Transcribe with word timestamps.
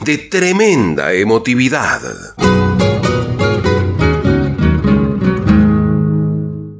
de 0.00 0.18
tremenda 0.18 1.12
emotividad. 1.12 2.00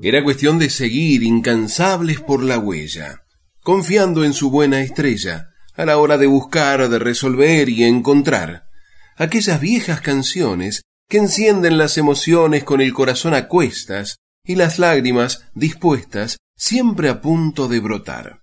Era 0.02 0.22
cuestión 0.22 0.58
de 0.58 0.68
seguir 0.68 1.22
incansables 1.22 2.20
por 2.20 2.42
la 2.42 2.58
huella, 2.58 3.22
confiando 3.62 4.24
en 4.24 4.34
su 4.34 4.50
buena 4.50 4.82
estrella, 4.82 5.50
a 5.74 5.86
la 5.86 5.96
hora 5.98 6.18
de 6.18 6.26
buscar, 6.26 6.88
de 6.88 6.98
resolver 6.98 7.68
y 7.68 7.84
encontrar 7.84 8.64
aquellas 9.16 9.60
viejas 9.60 10.00
canciones 10.00 10.82
que 11.08 11.18
encienden 11.18 11.78
las 11.78 11.96
emociones 11.98 12.64
con 12.64 12.80
el 12.80 12.92
corazón 12.92 13.34
a 13.34 13.48
cuestas 13.48 14.16
y 14.44 14.56
las 14.56 14.78
lágrimas 14.78 15.46
dispuestas 15.54 16.36
siempre 16.56 17.08
a 17.08 17.20
punto 17.20 17.68
de 17.68 17.80
brotar. 17.80 18.42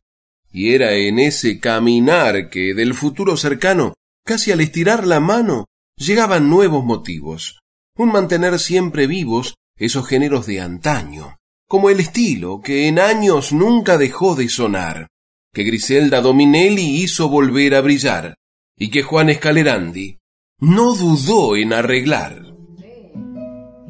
Y 0.52 0.74
era 0.74 0.94
en 0.94 1.20
ese 1.20 1.60
caminar 1.60 2.50
que 2.50 2.74
del 2.74 2.94
futuro 2.94 3.38
cercano, 3.38 3.94
casi 4.26 4.52
al 4.52 4.62
estirar 4.62 5.06
la 5.06 5.20
mano, 5.20 5.66
llegaban 5.98 6.50
nuevos 6.50 6.84
motivos, 6.84 7.60
un 7.98 8.12
mantener 8.12 8.60
siempre 8.60 9.08
vivos 9.08 9.56
esos 9.78 10.08
géneros 10.08 10.46
de 10.46 10.62
antaño, 10.62 11.38
como 11.68 11.90
el 11.90 12.00
estilo 12.00 12.62
que 12.62 12.88
en 12.88 13.00
años 13.00 13.54
nunca 13.54 13.98
dejó 13.98 14.36
de 14.36 14.50
sonar, 14.50 15.08
que 15.54 15.64
Griselda 15.64 16.22
Dominelli 16.22 17.02
hizo 17.02 17.30
volver 17.30 17.76
a 17.76 17.82
brillar, 17.82 18.36
y 18.78 18.90
que 18.90 19.04
Juan 19.04 19.30
Escalerandi 19.30 20.18
no 20.60 20.94
dudó 20.96 21.56
en 21.56 21.74
arreglar 21.74 22.52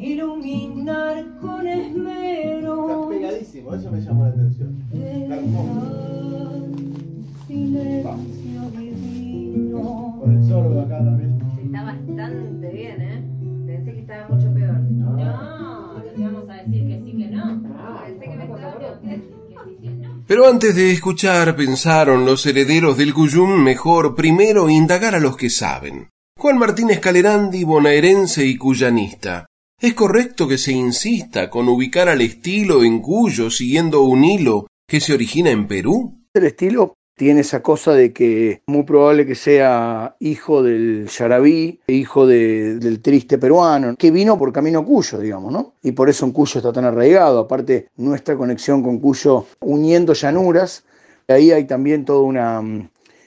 iluminar 0.01 1.37
con 1.39 1.67
esmero. 1.67 2.89
Está 2.89 3.09
pegadísimo, 3.09 3.75
eso 3.75 3.91
me 3.91 4.01
llamó 4.01 4.23
la 4.23 4.29
atención. 4.29 5.80
Pero 20.31 20.47
antes 20.47 20.73
de 20.75 20.93
escuchar, 20.93 21.57
pensaron 21.57 22.25
los 22.25 22.45
herederos 22.45 22.95
del 22.95 23.13
Cuyum 23.13 23.61
mejor 23.61 24.15
primero 24.15 24.69
indagar 24.69 25.13
a 25.13 25.19
los 25.19 25.35
que 25.35 25.49
saben. 25.49 26.07
Juan 26.39 26.57
Martínez 26.57 27.01
Calerandi, 27.01 27.65
bonaerense 27.65 28.45
y 28.45 28.55
cuyanista, 28.55 29.45
¿Es 29.77 29.93
correcto 29.93 30.47
que 30.47 30.57
se 30.57 30.71
insista 30.71 31.49
con 31.49 31.67
ubicar 31.67 32.07
al 32.07 32.21
estilo 32.21 32.85
en 32.85 33.01
Cuyo 33.01 33.51
siguiendo 33.51 34.03
un 34.03 34.23
hilo 34.23 34.67
que 34.87 35.01
se 35.01 35.13
origina 35.13 35.49
en 35.49 35.67
Perú? 35.67 36.23
El 36.33 36.45
estilo 36.45 36.93
tiene 37.15 37.41
esa 37.41 37.61
cosa 37.61 37.93
de 37.93 38.13
que 38.13 38.61
muy 38.65 38.83
probable 38.83 39.25
que 39.25 39.35
sea 39.35 40.15
hijo 40.19 40.63
del 40.63 41.07
Yarabí, 41.07 41.79
hijo 41.87 42.25
del 42.25 43.01
triste 43.01 43.37
peruano, 43.37 43.95
que 43.95 44.11
vino 44.11 44.37
por 44.37 44.51
camino 44.51 44.83
Cuyo, 44.85 45.19
digamos, 45.19 45.51
¿no? 45.51 45.73
Y 45.83 45.91
por 45.91 46.09
eso 46.09 46.25
en 46.25 46.31
Cuyo 46.31 46.59
está 46.59 46.73
tan 46.73 46.85
arraigado. 46.85 47.39
Aparte, 47.39 47.89
nuestra 47.97 48.35
conexión 48.35 48.81
con 48.81 48.99
Cuyo 48.99 49.45
uniendo 49.59 50.13
llanuras, 50.13 50.83
ahí 51.27 51.51
hay 51.51 51.65
también 51.65 52.05
toda 52.05 52.21
una, 52.21 52.61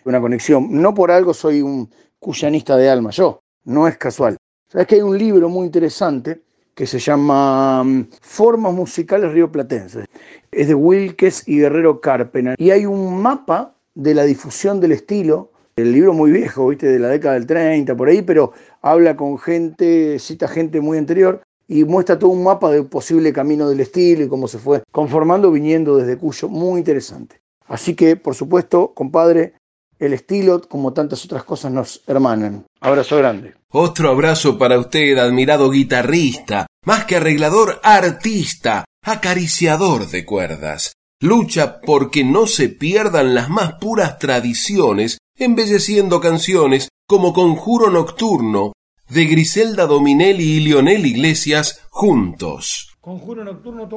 una 0.05 0.21
conexión. 0.21 0.69
No 0.71 0.95
por 0.95 1.11
algo 1.11 1.35
soy 1.35 1.63
un 1.63 1.89
cuyanista 2.19 2.77
de 2.77 2.89
alma, 2.89 3.11
yo, 3.11 3.43
no 3.65 3.87
es 3.87 3.97
casual. 3.97 4.37
Sabes 4.69 4.87
que 4.87 4.97
hay 4.97 5.03
un 5.03 5.17
libro 5.17 5.49
muy 5.49 5.67
interesante 5.67 6.43
que 6.75 6.87
se 6.87 6.99
llama 6.99 7.85
mm, 7.85 8.09
Formas 8.21 8.73
Musicales 8.73 9.33
Rioplatenses. 9.33 10.07
Es 10.51 10.69
de 10.69 10.75
Wilkes 10.75 11.45
y 11.47 11.61
Guerrero 11.61 12.01
Carpena. 12.01 12.55
Y 12.59 12.71
hay 12.71 12.87
un 12.87 13.23
mapa 13.23 13.74
de 13.95 14.15
la 14.15 14.25
difusión 14.25 14.81
del 14.81 14.93
estilo. 14.93 15.51
El 15.77 15.93
libro 15.93 16.13
muy 16.13 16.31
viejo, 16.31 16.69
¿viste? 16.69 16.87
De 16.87 16.99
la 16.99 17.09
década 17.09 17.35
del 17.35 17.47
30, 17.47 17.97
por 17.97 18.09
ahí, 18.09 18.23
pero 18.23 18.53
habla 18.81 19.17
con 19.17 19.39
gente, 19.39 20.19
cita 20.19 20.47
gente 20.47 20.81
muy 20.81 20.99
anterior 20.99 21.43
y 21.67 21.85
muestra 21.85 22.19
todo 22.19 22.31
un 22.31 22.45
mapa 22.45 22.71
del 22.71 22.87
posible 22.87 23.33
camino 23.33 23.69
del 23.69 23.81
estilo 23.81 24.25
y 24.25 24.29
cómo 24.29 24.49
se 24.49 24.59
fue 24.59 24.83
conformando 24.93 25.51
viniendo 25.51 25.97
desde 25.97 26.19
Cuyo. 26.19 26.49
Muy 26.49 26.79
interesante. 26.79 27.41
Así 27.67 27.95
que, 27.95 28.17
por 28.17 28.35
supuesto, 28.35 28.93
compadre, 28.95 29.55
el 29.99 30.13
estilo, 30.13 30.61
como 30.69 30.93
tantas 30.93 31.25
otras 31.25 31.45
cosas, 31.45 31.73
nos 31.73 32.03
hermanan. 32.07 32.65
Abrazo 32.81 33.17
grande. 33.17 33.55
Otro 33.71 34.11
abrazo 34.11 34.59
para 34.59 34.79
usted, 34.79 35.17
admirado 35.17 35.71
guitarrista, 35.71 36.67
más 36.85 37.05
que 37.07 37.17
arreglador, 37.17 37.81
artista, 37.83 38.85
acariciador 39.03 40.09
de 40.09 40.25
cuerdas. 40.25 40.93
Lucha 41.25 41.81
porque 41.81 42.23
no 42.23 42.47
se 42.47 42.69
pierdan 42.69 43.35
las 43.35 43.49
más 43.49 43.77
puras 43.81 44.19
tradiciones, 44.19 45.17
embelleciendo 45.35 46.21
canciones 46.21 46.91
como 47.07 47.33
Conjuro 47.33 47.89
Nocturno 47.89 48.75
de 49.09 49.25
Griselda 49.25 49.87
Dominelli 49.87 50.45
y 50.45 50.61
Lionel 50.61 51.07
Iglesias 51.07 51.81
juntos. 51.89 52.95
Conjuro 53.01 53.43
Nocturno 53.43 53.89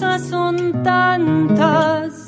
son 0.00 0.82
tantas 0.82 2.24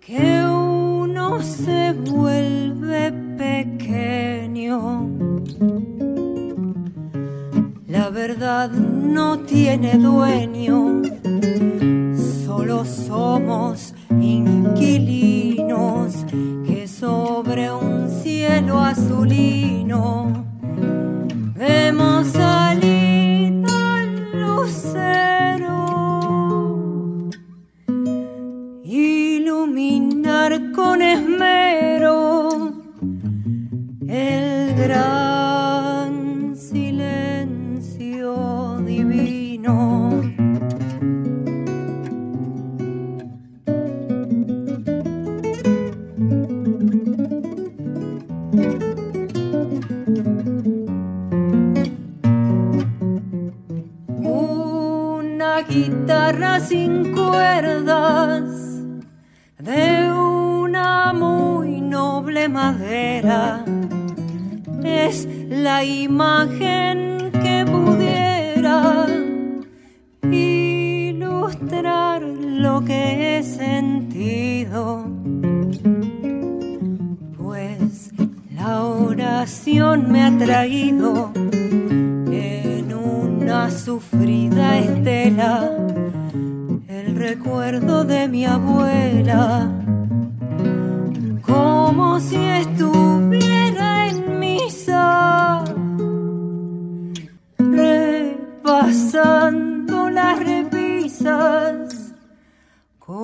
que 0.00 0.44
uno 0.44 1.40
se 1.42 1.92
vuelve 1.92 3.12
pequeño. 3.38 5.08
La 7.86 8.10
verdad 8.10 8.70
no 8.70 9.38
tiene 9.40 9.98
dueño, 9.98 11.02
solo 12.44 12.84
somos 12.84 13.94
inquilinos 14.20 15.64
que 16.66 16.88
sobre 16.88 17.70
un 17.70 18.10
cielo 18.22 18.80
azulino 18.80 20.44
vemos 21.56 22.26
salir 22.28 23.64
al 23.66 24.40
lucero. 24.40 25.33
con 30.94 31.02
esmero 31.02 32.72
el 34.06 34.74
gran 34.76 36.54
silencio 36.54 38.36
divino. 38.86 40.22
Una 54.22 55.62
guitarra 55.62 56.60
sin 56.60 57.12
cuerdas 57.12 58.44
de 59.58 60.03
cuatro. 61.20 61.54
es 64.84 65.26
la 65.48 65.84
imagen 65.84 67.30
que 67.32 67.64
pudiera 67.66 69.06
y 70.30 71.12
lo 72.64 72.84
que 72.84 73.38
he 73.38 73.42
sentido. 73.42 75.04
Pues 77.36 78.12
la 78.54 78.82
oración 78.82 80.10
me 80.10 80.22
ha 80.22 80.38
traído 80.38 81.30
en 81.34 82.94
una 82.94 83.70
sufrida 83.70 84.78
estela 84.78 85.70
el 86.88 87.16
recuerdo 87.16 88.04
de 88.04 88.28
mi 88.28 88.44
abuela, 88.44 89.70
como 91.54 92.18
si 92.18 92.36
estuviera 92.36 94.08
en 94.08 94.40
misa, 94.40 95.62
repasando 97.58 99.06
las 100.10 100.36
repisas 100.40 102.14
con 102.98 103.16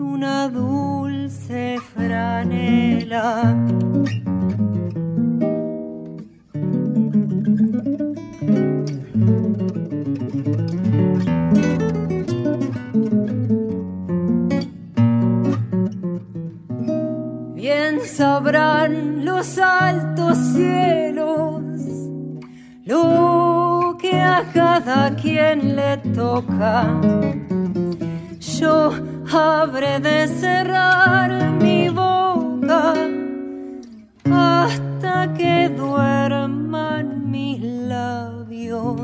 una 0.00 0.48
dulce 0.48 1.78
franela. 1.92 3.77
Quien 25.20 25.76
le 25.76 25.96
toca. 26.14 26.86
Yo 28.40 28.92
habré 29.32 30.00
de 30.00 30.28
cerrar 30.28 31.30
mi 31.60 31.88
boca 31.88 32.94
hasta 34.30 35.34
que 35.34 35.68
duerman 35.68 37.30
mis 37.30 37.60
labios 37.62 39.00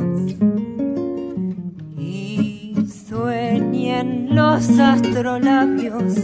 y 1.96 2.74
sueñen 3.08 4.34
los 4.34 4.78
astrolabios 4.78 6.14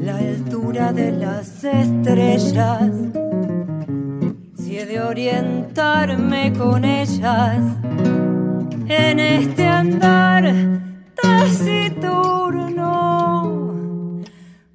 la 0.00 0.16
altura 0.16 0.92
de 0.92 1.12
las 1.12 1.64
estrellas. 1.64 2.90
Si 4.56 4.78
he 4.78 4.86
de 4.86 5.00
orientarme 5.00 6.52
con 6.52 6.84
ellas 6.84 7.83
en 8.88 9.20
este 9.20 9.66
andar 9.66 10.52
taciturno, 11.20 12.82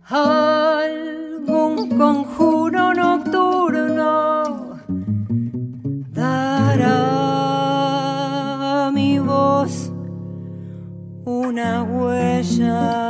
algún 0.03 1.89
conjuro 1.97 2.93
nocturno 2.93 4.79
dará 6.11 6.97
a 8.87 8.91
mi 8.91 9.19
voz 9.19 9.91
una 11.25 11.83
huella. 11.83 13.09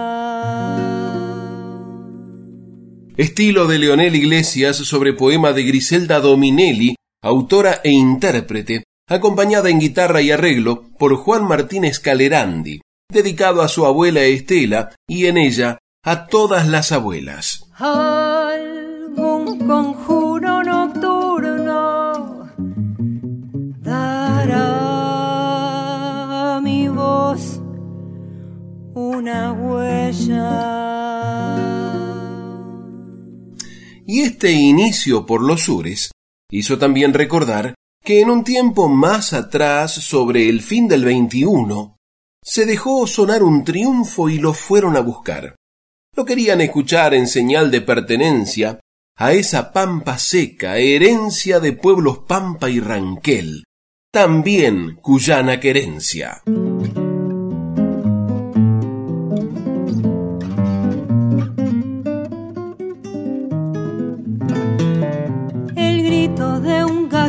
Estilo 3.15 3.67
de 3.67 3.79
Leonel 3.79 4.15
Iglesias 4.15 4.77
sobre 4.77 5.13
poema 5.13 5.53
de 5.53 5.63
Griselda 5.63 6.19
Dominelli, 6.19 6.95
autora 7.21 7.81
e 7.83 7.91
intérprete, 7.91 8.83
acompañada 9.09 9.69
en 9.69 9.79
guitarra 9.79 10.21
y 10.21 10.31
arreglo 10.31 10.83
por 10.97 11.15
Juan 11.15 11.43
Martínez 11.45 11.99
Calerandi, 11.99 12.81
dedicado 13.11 13.61
a 13.63 13.67
su 13.67 13.85
abuela 13.85 14.21
Estela 14.21 14.95
y 15.07 15.25
en 15.25 15.37
ella 15.37 15.79
a 16.03 16.27
todas 16.27 16.67
las 16.67 16.91
abuelas. 16.91 17.65
algún 17.79 19.67
conjuro 19.67 20.63
nocturno 20.63 22.47
dará 23.81 24.95
a 26.55 26.61
mi 26.61 26.87
voz 26.87 27.59
una 28.93 29.51
huella. 29.51 30.79
Y 34.05 34.21
este 34.21 34.51
inicio 34.51 35.25
por 35.25 35.43
los 35.43 35.63
sures 35.63 36.11
hizo 36.51 36.77
también 36.77 37.13
recordar 37.13 37.75
que 38.09 38.21
en 38.21 38.31
un 38.31 38.43
tiempo 38.43 38.89
más 38.89 39.33
atrás, 39.33 39.93
sobre 39.93 40.49
el 40.49 40.61
fin 40.61 40.87
del 40.87 41.05
21, 41.05 41.95
se 42.43 42.65
dejó 42.65 43.05
sonar 43.05 43.43
un 43.43 43.63
triunfo 43.63 44.29
y 44.29 44.39
lo 44.39 44.53
fueron 44.53 44.97
a 44.97 45.01
buscar. 45.01 45.55
Lo 46.15 46.25
querían 46.25 46.59
escuchar 46.59 47.13
en 47.13 47.27
señal 47.27 47.69
de 47.69 47.81
pertenencia 47.81 48.79
a 49.15 49.33
esa 49.33 49.71
pampa 49.71 50.17
seca, 50.17 50.77
herencia 50.77 51.59
de 51.59 51.73
pueblos 51.73 52.21
Pampa 52.27 52.67
y 52.67 52.79
Ranquel, 52.79 53.65
también 54.11 54.95
cuyana 54.95 55.59
querencia. 55.59 56.41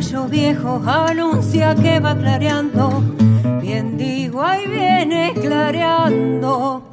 Gallo 0.00 0.28
viejo 0.28 0.80
anuncia 0.86 1.74
que 1.74 2.00
va 2.00 2.16
clareando. 2.16 3.02
Bien 3.60 3.98
digo, 3.98 4.42
ahí 4.42 4.66
viene 4.66 5.34
clareando. 5.34 6.88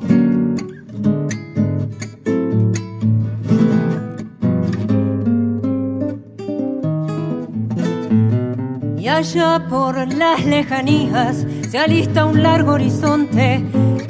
Y 8.97 9.07
allá 9.07 9.65
por 9.69 10.13
las 10.13 10.45
lejanías 10.45 11.47
se 11.69 11.77
alista 11.77 12.25
un 12.25 12.43
largo 12.43 12.73
horizonte. 12.73 13.63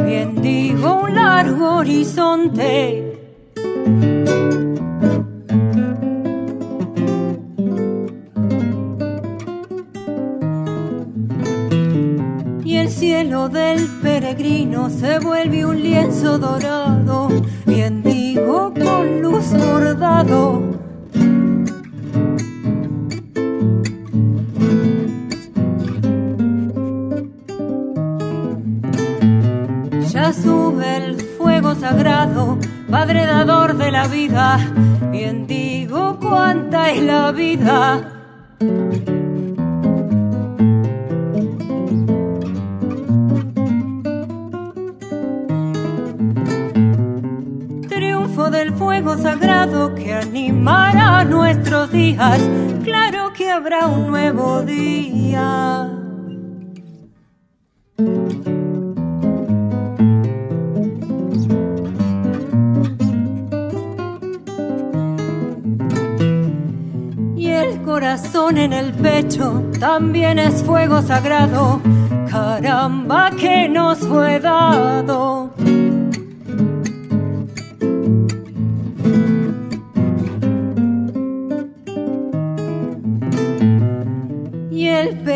Bien 0.04 0.42
digo, 0.42 1.02
un 1.04 1.14
largo 1.14 1.76
horizonte. 1.76 3.07
Cielo 13.28 13.50
del 13.50 13.86
peregrino 14.02 14.90
se 14.90 15.20
vuelve 15.20 15.66
un 15.66 15.82
lienzo 15.84 16.38
dorado, 16.38 17.28
bien 17.66 18.02
digo 18.02 18.74
con 18.74 19.22
luz 19.22 19.52
bordado. 19.52 20.62
Ya 30.10 30.32
sube 30.32 30.98
el 30.98 31.20
fuego 31.38 31.76
sagrado, 31.76 32.58
padre 32.90 33.26
dador 33.26 33.76
de 33.76 33.92
la 33.92 34.08
vida, 34.08 34.58
bien 35.12 35.48
digo 35.48 36.18
cuánta 36.22 36.92
es 36.92 37.04
la 37.04 37.34
vida. 37.34 38.14
Del 48.50 48.74
fuego 48.74 49.18
sagrado 49.18 49.94
que 49.94 50.14
animará 50.14 51.24
nuestros 51.24 51.92
días. 51.92 52.40
Claro 52.84 53.34
que 53.34 53.50
habrá 53.50 53.88
un 53.88 54.08
nuevo 54.08 54.62
día. 54.62 55.90
Y 67.36 67.48
el 67.48 67.82
corazón 67.82 68.58
en 68.58 68.74
el 68.74 68.94
pecho 68.94 69.64
también 69.80 70.40
es 70.40 70.64
fuego 70.64 71.02
sagrado. 71.02 71.82
Caramba, 72.30 73.32
que 73.32 73.68
nos 73.68 74.00
fue 74.00 74.40
dado. 74.40 75.54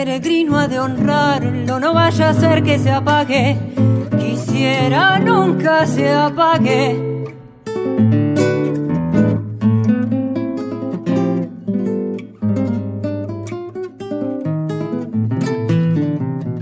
peregrino 0.03 0.57
ha 0.57 0.67
de 0.67 0.79
honrarlo, 0.79 1.79
no 1.79 1.93
vaya 1.93 2.29
a 2.29 2.33
ser 2.33 2.63
que 2.63 2.79
se 2.79 2.89
apague, 2.89 3.55
quisiera 4.17 5.19
nunca 5.19 5.85
se 5.85 6.09
apague. 6.09 7.23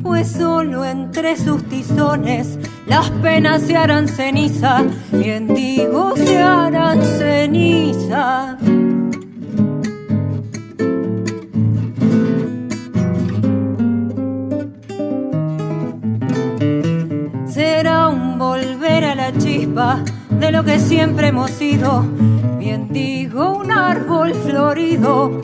Pues 0.03 0.31
solo 0.33 0.83
entre 0.83 1.37
sus 1.37 1.63
tizones 1.69 2.59
las 2.87 3.09
penas 3.21 3.61
se 3.61 3.77
harán 3.77 4.09
ceniza, 4.09 4.83
bien 5.13 5.47
digo 5.47 6.13
se 6.17 6.41
harán 6.41 7.01
ceniza. 7.01 8.57
chispa 19.39 20.03
de 20.29 20.51
lo 20.51 20.63
que 20.63 20.79
siempre 20.79 21.27
hemos 21.27 21.49
sido. 21.51 22.05
Bien 22.59 22.89
digo, 22.89 23.57
un 23.57 23.71
árbol 23.71 24.33
florido. 24.33 25.41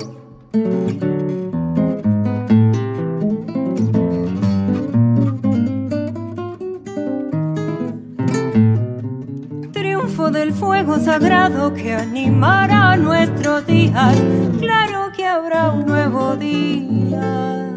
Triunfo 9.71 10.29
del 10.29 10.53
fuego 10.53 10.99
sagrado 10.99 11.73
que 11.73 11.93
animará 11.93 12.95
nuestros 12.97 13.65
días. 13.65 14.15
Claro 14.59 15.11
que 15.15 15.25
habrá 15.25 15.71
un 15.71 15.85
nuevo 15.85 16.35
día. 16.35 17.71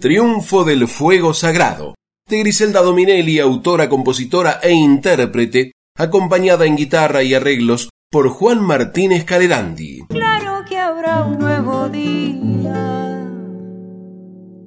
Triunfo 0.00 0.64
del 0.64 0.88
fuego 0.88 1.32
sagrado 1.34 1.94
de 2.32 2.38
Griselda 2.38 2.80
Dominelli, 2.80 3.38
autora, 3.40 3.90
compositora 3.90 4.58
e 4.62 4.72
intérprete, 4.72 5.72
acompañada 5.98 6.64
en 6.64 6.76
guitarra 6.76 7.22
y 7.22 7.34
arreglos 7.34 7.90
por 8.10 8.30
Juan 8.30 8.62
Martínez 8.62 9.24
Calerandi. 9.24 10.06
Claro 10.08 10.64
que 10.66 10.78
habrá 10.78 11.24
un 11.24 11.38
nuevo 11.38 11.90
día. 11.90 13.28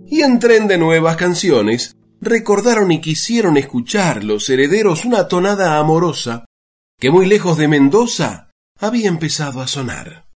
Y 0.05 0.21
en 0.21 0.37
tren 0.37 0.67
de 0.67 0.77
nuevas 0.77 1.15
canciones, 1.15 1.95
recordaron 2.21 2.91
y 2.91 3.01
quisieron 3.01 3.57
escuchar 3.57 4.23
los 4.23 4.47
herederos 4.47 5.03
una 5.03 5.27
tonada 5.27 5.79
amorosa 5.79 6.45
que 6.99 7.09
muy 7.09 7.25
lejos 7.25 7.57
de 7.57 7.67
Mendoza 7.67 8.51
había 8.79 9.07
empezado 9.07 9.61
a 9.61 9.67
sonar. 9.67 10.27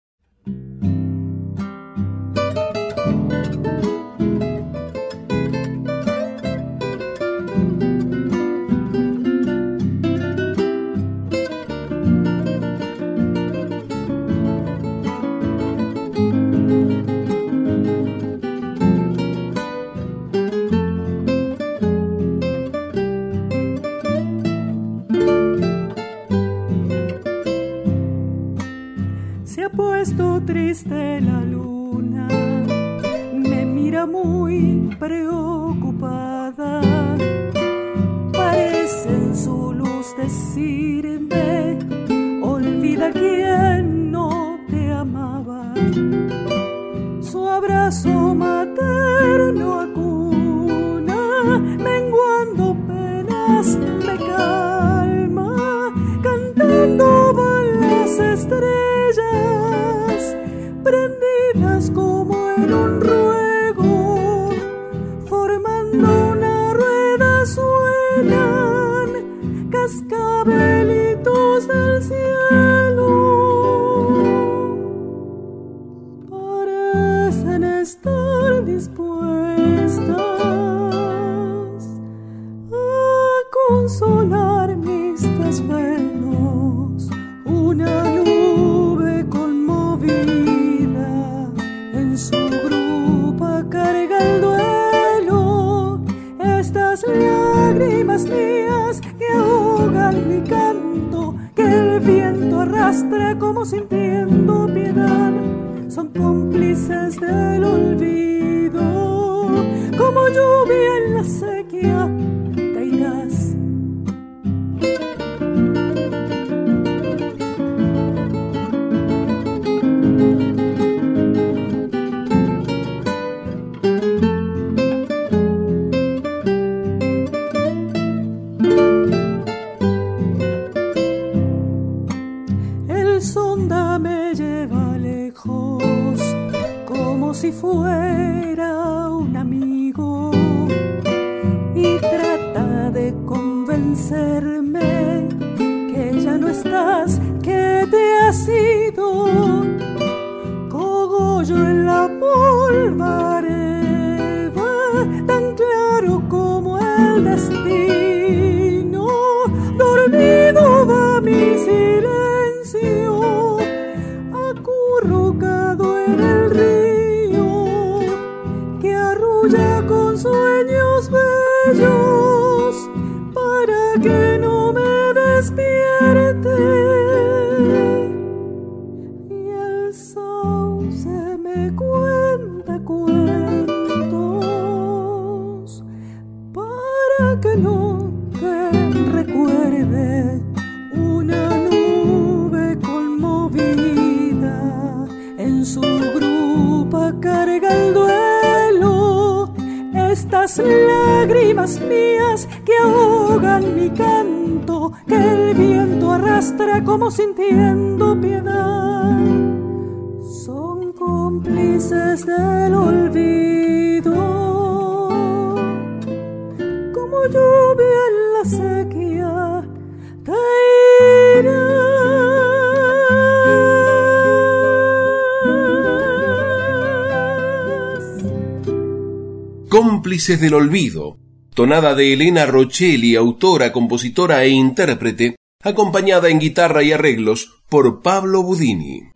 Del 230.37 230.53
Olvido, 230.53 231.17
tonada 231.55 231.95
de 231.95 232.13
Elena 232.13 232.45
Rochelli, 232.45 233.15
autora, 233.15 233.71
compositora 233.71 234.43
e 234.43 234.49
intérprete, 234.49 235.37
acompañada 235.63 236.29
en 236.29 236.37
guitarra 236.37 236.83
y 236.83 236.91
arreglos 236.91 237.63
por 237.67 238.03
Pablo 238.03 238.43
Budini. 238.43 239.09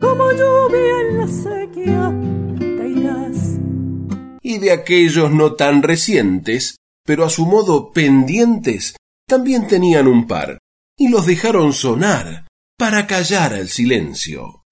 Y 4.41 4.58
de 4.58 4.72
aquellos 4.72 5.32
no 5.32 5.53
tan 5.53 5.84
recientes, 5.84 6.77
pero 7.05 7.25
a 7.25 7.29
su 7.29 7.46
modo 7.46 7.91
pendientes, 7.91 8.96
también 9.27 9.67
tenían 9.67 10.08
un 10.08 10.25
par, 10.25 10.58
y 10.98 11.10
los 11.10 11.27
dejaron 11.27 11.74
sonar 11.74 12.48
para 12.75 13.05
callar 13.05 13.53
el 13.53 13.70
silencio. 13.70 14.62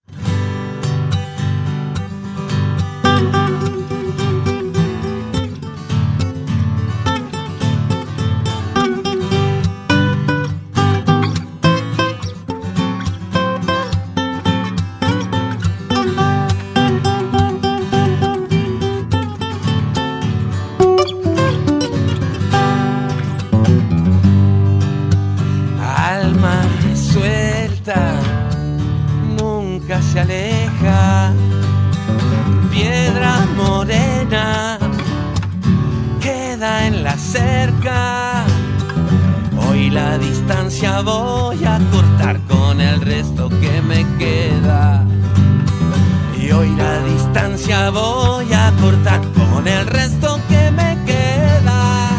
Voy 47.90 48.54
a 48.54 48.72
cortar 48.80 49.22
con 49.34 49.68
el 49.68 49.88
resto 49.88 50.40
que 50.48 50.72
me 50.72 50.98
queda. 51.06 52.10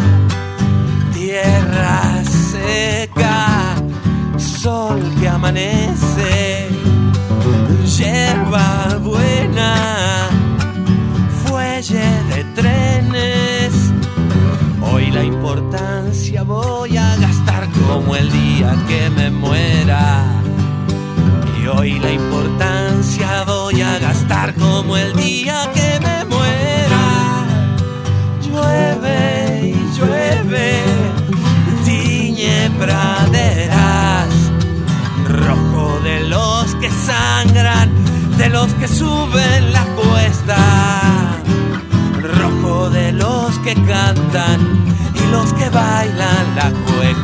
Tierra 1.12 2.22
seca, 2.24 3.76
sol 4.36 5.00
que 5.20 5.28
amanece, 5.28 6.68
hierba 7.96 8.98
buena, 9.02 10.28
fuelle 11.44 12.08
de 12.30 12.44
trenes. 12.54 13.72
Hoy 14.92 15.10
la 15.10 15.22
importancia 15.22 16.42
voy 16.42 16.96
a 16.96 17.16
gastar 17.16 17.68
como 17.86 18.16
el 18.16 18.30
día 18.30 18.74
que 18.88 19.10
me 19.10 19.30
muera. 19.30 20.24
Y 21.60 21.66
hoy 21.66 21.98
la 22.00 22.12
importancia 22.12 22.91
como 24.58 24.96
el 24.96 25.12
día 25.14 25.70
que 25.74 26.00
me 26.00 26.24
muera. 26.24 27.46
Llueve 28.42 29.74
y 29.74 29.98
llueve, 29.98 30.82
tiñe 31.84 32.70
praderas, 32.78 34.28
rojo 35.28 36.00
de 36.02 36.20
los 36.28 36.74
que 36.76 36.90
sangran, 36.90 37.90
de 38.36 38.48
los 38.48 38.72
que 38.74 38.88
suben 38.88 39.72
la 39.72 39.84
cuesta, 39.94 40.56
rojo 42.40 42.90
de 42.90 43.12
los 43.12 43.58
que 43.60 43.74
cantan 43.74 44.60
y 45.14 45.30
los 45.30 45.52
que 45.54 45.68
bailan 45.70 46.54
la 46.56 46.70
cueca. 46.86 47.21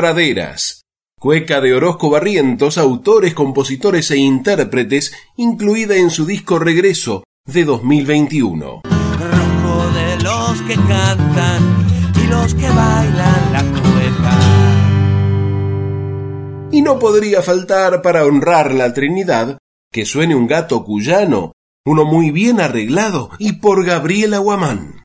Praderas, 0.00 0.86
cueca 1.20 1.60
de 1.60 1.74
Orozco 1.74 2.08
Barrientos, 2.08 2.78
autores, 2.78 3.34
compositores 3.34 4.10
e 4.10 4.16
intérpretes, 4.16 5.12
incluida 5.36 5.94
en 5.94 6.08
su 6.08 6.24
disco 6.24 6.58
Regreso 6.58 7.24
de 7.44 7.66
2021. 7.66 8.80
rojo 8.82 9.90
de 9.92 10.16
los 10.22 10.62
que 10.62 10.74
cantan 10.76 11.86
y 12.18 12.26
los 12.28 12.54
que 12.54 12.66
bailan 12.66 13.52
la 13.52 13.60
cueca. 13.60 14.38
Y 16.72 16.80
no 16.80 16.98
podría 16.98 17.42
faltar 17.42 18.00
para 18.00 18.24
honrar 18.24 18.72
la 18.72 18.94
Trinidad 18.94 19.58
que 19.92 20.06
suene 20.06 20.34
un 20.34 20.46
gato 20.46 20.82
cuyano, 20.82 21.52
uno 21.84 22.06
muy 22.06 22.30
bien 22.30 22.58
arreglado 22.58 23.28
y 23.38 23.52
por 23.52 23.84
Gabriela 23.84 24.38
Guamán. 24.38 24.99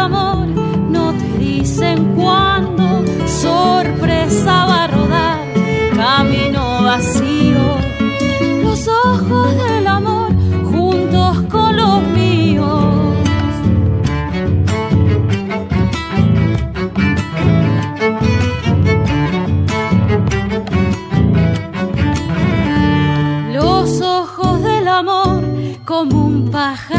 amor, 0.00 0.46
no 0.88 1.12
te 1.12 1.38
dicen 1.38 2.14
cuándo, 2.16 3.04
sorpresa 3.26 4.66
va 4.66 4.84
a 4.84 4.86
rodar, 4.88 5.38
camino 5.94 6.82
vacío, 6.82 7.64
los 8.62 8.88
ojos 8.88 9.48
del 9.56 9.86
amor 9.86 10.32
juntos 10.64 11.42
con 11.50 11.76
los 11.76 12.02
míos. 12.02 12.84
Los 23.52 24.00
ojos 24.00 24.62
del 24.62 24.88
amor 24.88 25.42
como 25.84 26.26
un 26.26 26.50
pájaro 26.50 26.89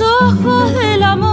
ojos 0.00 0.72
del 0.72 1.02
amor 1.02 1.31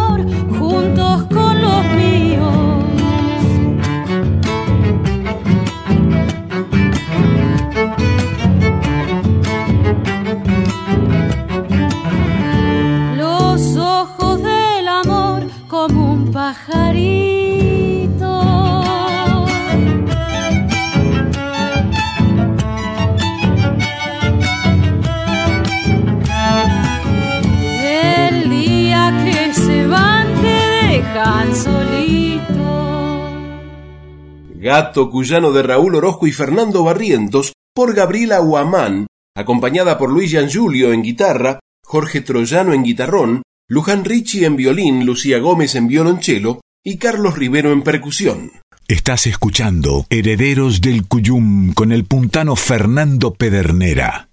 Gato 34.69 35.09
cuyano 35.09 35.51
de 35.51 35.63
Raúl 35.63 35.95
Orozco 35.95 36.27
y 36.27 36.31
Fernando 36.31 36.83
Barrientos 36.83 37.53
por 37.73 37.95
Gabriela 37.95 38.39
Huamán, 38.39 39.07
acompañada 39.35 39.97
por 39.97 40.11
Luis 40.11 40.29
Giangiulio 40.29 40.93
en 40.93 41.01
guitarra, 41.01 41.59
Jorge 41.83 42.21
Troyano 42.21 42.71
en 42.73 42.83
guitarrón, 42.83 43.41
Luján 43.67 44.05
Ricci 44.05 44.45
en 44.45 44.55
violín, 44.57 45.07
Lucía 45.07 45.39
Gómez 45.39 45.73
en 45.73 45.87
violonchelo 45.87 46.61
y 46.83 46.97
Carlos 46.97 47.35
Rivero 47.35 47.71
en 47.71 47.81
percusión. 47.81 48.51
Estás 48.87 49.25
escuchando 49.25 50.05
Herederos 50.11 50.81
del 50.81 51.07
Cuyum 51.07 51.73
con 51.73 51.91
el 51.91 52.05
puntano 52.05 52.55
Fernando 52.55 53.33
Pedernera. 53.33 54.29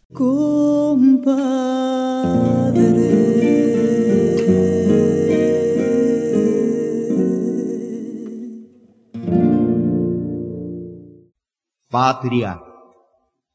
Patria, 11.99 12.63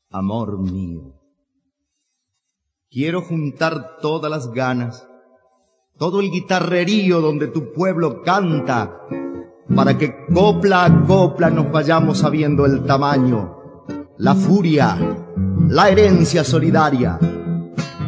amor 0.10 0.58
mío. 0.58 1.14
Quiero 2.90 3.22
juntar 3.22 3.98
todas 4.02 4.32
las 4.32 4.52
ganas, 4.52 5.08
todo 6.00 6.22
el 6.22 6.32
guitarrerío 6.32 7.22
donde 7.22 7.50
tu 7.50 7.72
pueblo 7.72 8.24
canta, 8.24 9.00
para 9.76 9.96
que 9.96 10.26
copla 10.34 10.86
a 10.86 11.06
copla 11.06 11.52
nos 11.52 11.72
vayamos 11.72 12.18
sabiendo 12.18 12.66
el 12.66 12.84
tamaño, 12.84 13.58
la 14.18 14.34
furia, 14.34 14.98
la 15.68 15.90
herencia 15.90 16.44
solidaria, 16.44 17.20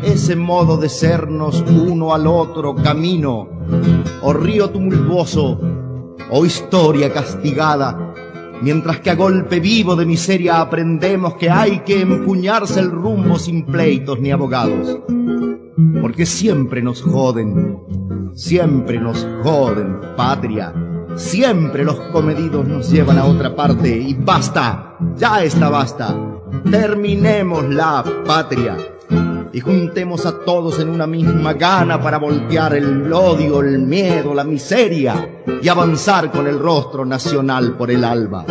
ese 0.01 0.35
modo 0.35 0.77
de 0.77 0.89
sernos 0.89 1.63
uno 1.69 2.11
al 2.11 2.25
otro 2.25 2.73
camino, 2.73 3.47
o 4.23 4.33
río 4.33 4.71
tumultuoso, 4.71 5.59
o 6.31 6.43
historia 6.43 7.13
castigada, 7.13 8.12
mientras 8.61 8.99
que 8.99 9.09
a 9.09 9.15
golpe 9.15 9.59
vivo 9.59 9.95
de 9.95 10.05
miseria 10.05 10.61
aprendemos 10.61 11.35
que 11.35 11.49
hay 11.49 11.79
que 11.79 12.01
empuñarse 12.01 12.79
el 12.79 12.91
rumbo 12.91 13.37
sin 13.39 13.65
pleitos 13.65 14.19
ni 14.19 14.31
abogados. 14.31 14.99
Porque 16.01 16.25
siempre 16.25 16.81
nos 16.81 17.01
joden, 17.01 17.79
siempre 18.35 18.99
nos 18.99 19.27
joden, 19.43 19.99
patria. 20.15 20.73
Siempre 21.15 21.83
los 21.83 21.99
comedidos 22.11 22.67
nos 22.67 22.89
llevan 22.89 23.19
a 23.19 23.25
otra 23.25 23.55
parte 23.55 23.95
y 23.95 24.15
basta, 24.15 24.97
ya 25.15 25.43
está 25.43 25.69
basta. 25.69 26.15
Terminemos 26.71 27.69
la 27.69 28.03
patria 28.25 28.77
y 29.53 29.59
juntemos 29.59 30.25
a 30.25 30.39
todos 30.39 30.79
en 30.79 30.89
una 30.89 31.05
misma 31.05 31.53
gana 31.53 32.01
para 32.01 32.17
voltear 32.17 32.75
el 32.75 33.13
odio, 33.13 33.61
el 33.61 33.77
miedo, 33.79 34.33
la 34.33 34.43
miseria 34.43 35.43
y 35.61 35.67
avanzar 35.67 36.31
con 36.31 36.47
el 36.47 36.57
rostro 36.57 37.05
nacional 37.05 37.77
por 37.77 37.91
el 37.91 38.03
alba. 38.03 38.45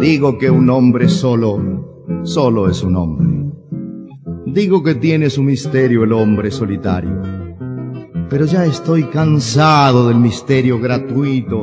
Digo 0.00 0.36
que 0.36 0.50
un 0.50 0.68
hombre 0.68 1.08
solo, 1.08 2.22
solo 2.24 2.68
es 2.68 2.82
un 2.82 2.96
hombre. 2.96 3.32
Digo 4.46 4.82
que 4.82 4.96
tiene 4.96 5.30
su 5.30 5.42
misterio 5.42 6.04
el 6.04 6.12
hombre 6.12 6.50
solitario. 6.50 7.22
Pero 8.28 8.44
ya 8.44 8.66
estoy 8.66 9.04
cansado 9.04 10.08
del 10.08 10.18
misterio 10.18 10.78
gratuito, 10.78 11.62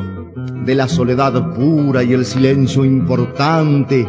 de 0.66 0.74
la 0.74 0.88
soledad 0.88 1.54
pura 1.54 2.02
y 2.02 2.14
el 2.14 2.26
silencio 2.26 2.84
importante. 2.84 4.08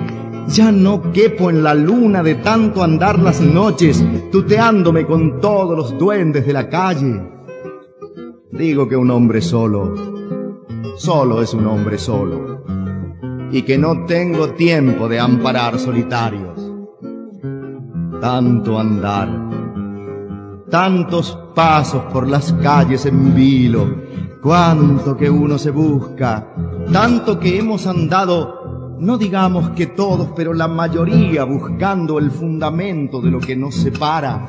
Ya 0.53 0.73
no 0.73 1.13
quepo 1.13 1.49
en 1.49 1.63
la 1.63 1.75
luna 1.75 2.25
de 2.25 2.35
tanto 2.35 2.83
andar 2.83 3.21
las 3.21 3.41
noches, 3.41 4.05
tuteándome 4.33 5.07
con 5.07 5.41
todos 5.41 5.77
los 5.77 5.97
duendes 5.97 6.45
de 6.45 6.53
la 6.53 6.69
calle. 6.69 7.23
Digo 8.51 8.89
que 8.89 8.97
un 8.97 9.13
hombre 9.13 9.43
solo, 9.43 9.95
solo 10.97 11.41
es 11.41 11.55
un 11.55 11.67
hombre 11.69 11.99
solo, 11.99 12.65
y 13.53 13.63
que 13.63 13.79
no 13.79 14.05
tengo 14.07 14.51
tiempo 14.55 15.09
de 15.09 15.21
amparar 15.21 15.79
solitarios. 15.79 16.59
Tanto 18.21 18.77
andar, 18.77 19.29
tantos 20.69 21.39
pasos 21.55 22.03
por 22.13 22.29
las 22.29 22.53
calles 22.55 23.07
en 23.07 23.37
vilo, 23.37 23.87
cuánto 24.43 25.17
que 25.17 25.31
uno 25.31 25.59
se 25.59 25.71
busca, 25.71 26.53
tanto 26.93 27.39
que 27.39 27.57
hemos 27.57 27.87
andado, 27.87 28.60
no 29.01 29.17
digamos 29.17 29.71
que 29.71 29.87
todos, 29.87 30.29
pero 30.37 30.53
la 30.53 30.69
mayoría 30.69 31.45
buscando 31.45 32.19
el 32.19 32.31
fundamento 32.31 33.23
de 33.23 33.31
lo 33.31 33.41
que 33.41 33.57
nos 33.57 33.75
separa, 33.75 34.47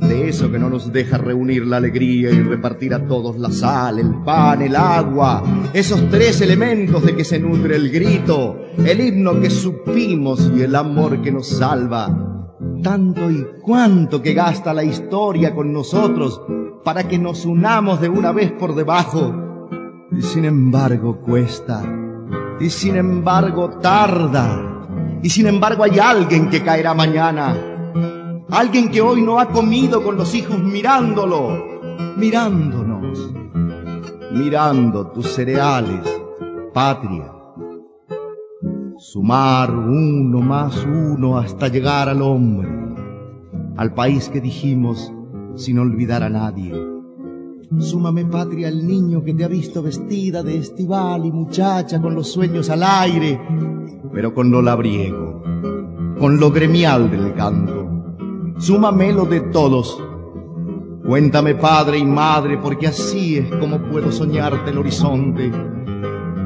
de 0.00 0.30
eso 0.30 0.50
que 0.50 0.58
no 0.58 0.70
nos 0.70 0.90
deja 0.90 1.18
reunir 1.18 1.66
la 1.66 1.76
alegría 1.76 2.30
y 2.30 2.40
repartir 2.40 2.94
a 2.94 3.06
todos 3.06 3.36
la 3.38 3.50
sal, 3.50 3.98
el 3.98 4.22
pan, 4.24 4.62
el 4.62 4.74
agua, 4.74 5.42
esos 5.74 6.08
tres 6.08 6.40
elementos 6.40 7.04
de 7.04 7.14
que 7.14 7.24
se 7.24 7.38
nutre 7.38 7.76
el 7.76 7.90
grito, 7.90 8.58
el 8.78 9.00
himno 9.00 9.38
que 9.38 9.50
supimos 9.50 10.50
y 10.56 10.62
el 10.62 10.74
amor 10.74 11.20
que 11.20 11.30
nos 11.30 11.48
salva. 11.48 12.54
Tanto 12.82 13.30
y 13.30 13.46
cuánto 13.60 14.22
que 14.22 14.32
gasta 14.32 14.72
la 14.72 14.84
historia 14.84 15.54
con 15.54 15.74
nosotros 15.74 16.40
para 16.84 17.06
que 17.06 17.18
nos 17.18 17.44
unamos 17.44 18.00
de 18.00 18.08
una 18.08 18.32
vez 18.32 18.50
por 18.52 18.74
debajo. 18.74 19.34
Y 20.10 20.22
sin 20.22 20.46
embargo 20.46 21.20
cuesta, 21.20 21.82
y 22.60 22.70
sin 22.70 22.96
embargo 22.96 23.70
tarda, 23.80 25.20
y 25.22 25.30
sin 25.30 25.46
embargo 25.46 25.84
hay 25.84 25.98
alguien 25.98 26.50
que 26.50 26.62
caerá 26.62 26.94
mañana, 26.94 27.56
alguien 28.50 28.90
que 28.90 29.00
hoy 29.00 29.22
no 29.22 29.38
ha 29.38 29.48
comido 29.48 30.02
con 30.02 30.16
los 30.16 30.34
hijos 30.34 30.58
mirándolo, 30.58 31.78
mirándonos, 32.16 33.32
mirando 34.32 35.08
tus 35.08 35.28
cereales, 35.28 36.00
patria. 36.72 37.32
Sumar 38.98 39.74
uno 39.74 40.40
más 40.40 40.84
uno 40.84 41.38
hasta 41.38 41.68
llegar 41.68 42.08
al 42.08 42.20
hombre, 42.20 42.68
al 43.76 43.94
país 43.94 44.28
que 44.28 44.40
dijimos 44.40 45.12
sin 45.54 45.78
olvidar 45.78 46.24
a 46.24 46.28
nadie. 46.28 46.97
Súmame 47.76 48.24
patria 48.24 48.68
al 48.68 48.86
niño 48.86 49.22
que 49.22 49.34
te 49.34 49.44
ha 49.44 49.48
visto 49.48 49.82
vestida 49.82 50.42
de 50.42 50.56
estival 50.56 51.26
y 51.26 51.30
muchacha 51.30 52.00
con 52.00 52.14
los 52.14 52.32
sueños 52.32 52.70
al 52.70 52.82
aire, 52.82 53.38
pero 54.10 54.32
con 54.32 54.50
lo 54.50 54.62
labriego, 54.62 55.42
con 56.18 56.40
lo 56.40 56.50
gremial 56.50 57.10
del 57.10 57.34
canto. 57.34 57.86
Súmame 58.58 59.12
lo 59.12 59.26
de 59.26 59.40
todos. 59.40 60.02
Cuéntame 61.06 61.56
padre 61.56 61.98
y 61.98 62.06
madre, 62.06 62.56
porque 62.56 62.86
así 62.86 63.36
es 63.36 63.50
como 63.56 63.78
puedo 63.82 64.10
soñarte 64.12 64.70
el 64.70 64.78
horizonte 64.78 65.52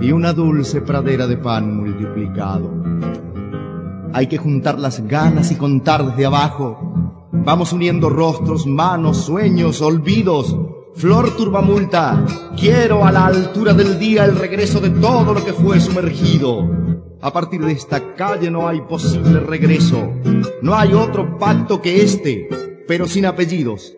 y 0.01 0.11
una 0.11 0.33
dulce 0.33 0.81
pradera 0.83 1.29
de 1.29 1.37
pan 1.37 1.77
multiplicado. 1.77 2.69
Hay 4.13 4.27
que 4.27 4.39
juntar 4.39 4.79
las 4.79 5.07
ganas 5.07 5.53
y 5.53 5.55
contar 5.55 6.05
desde 6.05 6.27
abajo. 6.27 6.93
Vamos 7.31 7.73
uniendo 7.73 8.11
rostros, 8.11 8.67
manos, 8.67 9.19
sueños, 9.19 9.81
olvidos. 9.81 10.57
Flor 10.95 11.37
turbamulta, 11.37 12.25
quiero 12.57 13.05
a 13.05 13.11
la 13.11 13.27
altura 13.27 13.73
del 13.73 13.99
día 13.99 14.25
el 14.25 14.37
regreso 14.37 14.79
de 14.79 14.91
todo 14.91 15.35
lo 15.35 15.45
que 15.45 15.53
fue 15.53 15.81
sumergido. 15.81 16.69
A 17.21 17.33
partir 17.33 17.65
de 17.65 17.73
esta 17.73 18.15
calle 18.15 18.51
no 18.51 18.69
hay 18.69 18.81
posible 18.83 19.41
regreso. 19.41 20.13
No 20.61 20.77
hay 20.77 20.93
otro 20.93 21.39
pacto 21.39 21.81
que 21.81 22.03
este, 22.03 22.85
pero 22.87 23.09
sin 23.09 23.27
apellidos. 23.27 23.95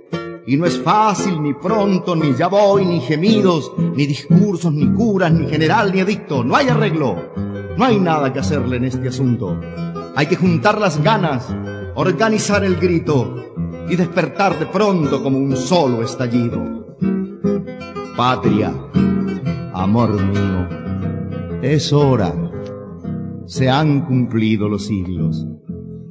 Y 0.46 0.56
no 0.56 0.66
es 0.66 0.78
fácil, 0.78 1.42
ni 1.42 1.52
pronto, 1.54 2.14
ni 2.14 2.34
ya 2.34 2.48
voy, 2.48 2.86
ni 2.86 3.00
gemidos, 3.00 3.72
ni 3.76 4.06
discursos, 4.06 4.72
ni 4.72 4.86
curas, 4.92 5.32
ni 5.32 5.48
general, 5.48 5.92
ni 5.92 6.00
edicto. 6.00 6.44
No 6.44 6.54
hay 6.54 6.68
arreglo. 6.68 7.32
No 7.76 7.84
hay 7.84 7.98
nada 7.98 8.32
que 8.32 8.38
hacerle 8.38 8.76
en 8.76 8.84
este 8.84 9.08
asunto. 9.08 9.58
Hay 10.14 10.26
que 10.26 10.36
juntar 10.36 10.78
las 10.78 11.02
ganas, 11.02 11.48
organizar 11.96 12.64
el 12.64 12.76
grito 12.76 13.34
y 13.88 13.96
despertar 13.96 14.58
de 14.58 14.66
pronto 14.66 15.22
como 15.22 15.38
un 15.38 15.56
solo 15.56 16.02
estallido. 16.02 16.83
Patria, 18.16 18.72
amor 19.72 20.12
mío, 20.22 20.68
es 21.62 21.92
hora. 21.92 22.32
Se 23.46 23.68
han 23.68 24.06
cumplido 24.06 24.68
los 24.68 24.86
siglos. 24.86 25.44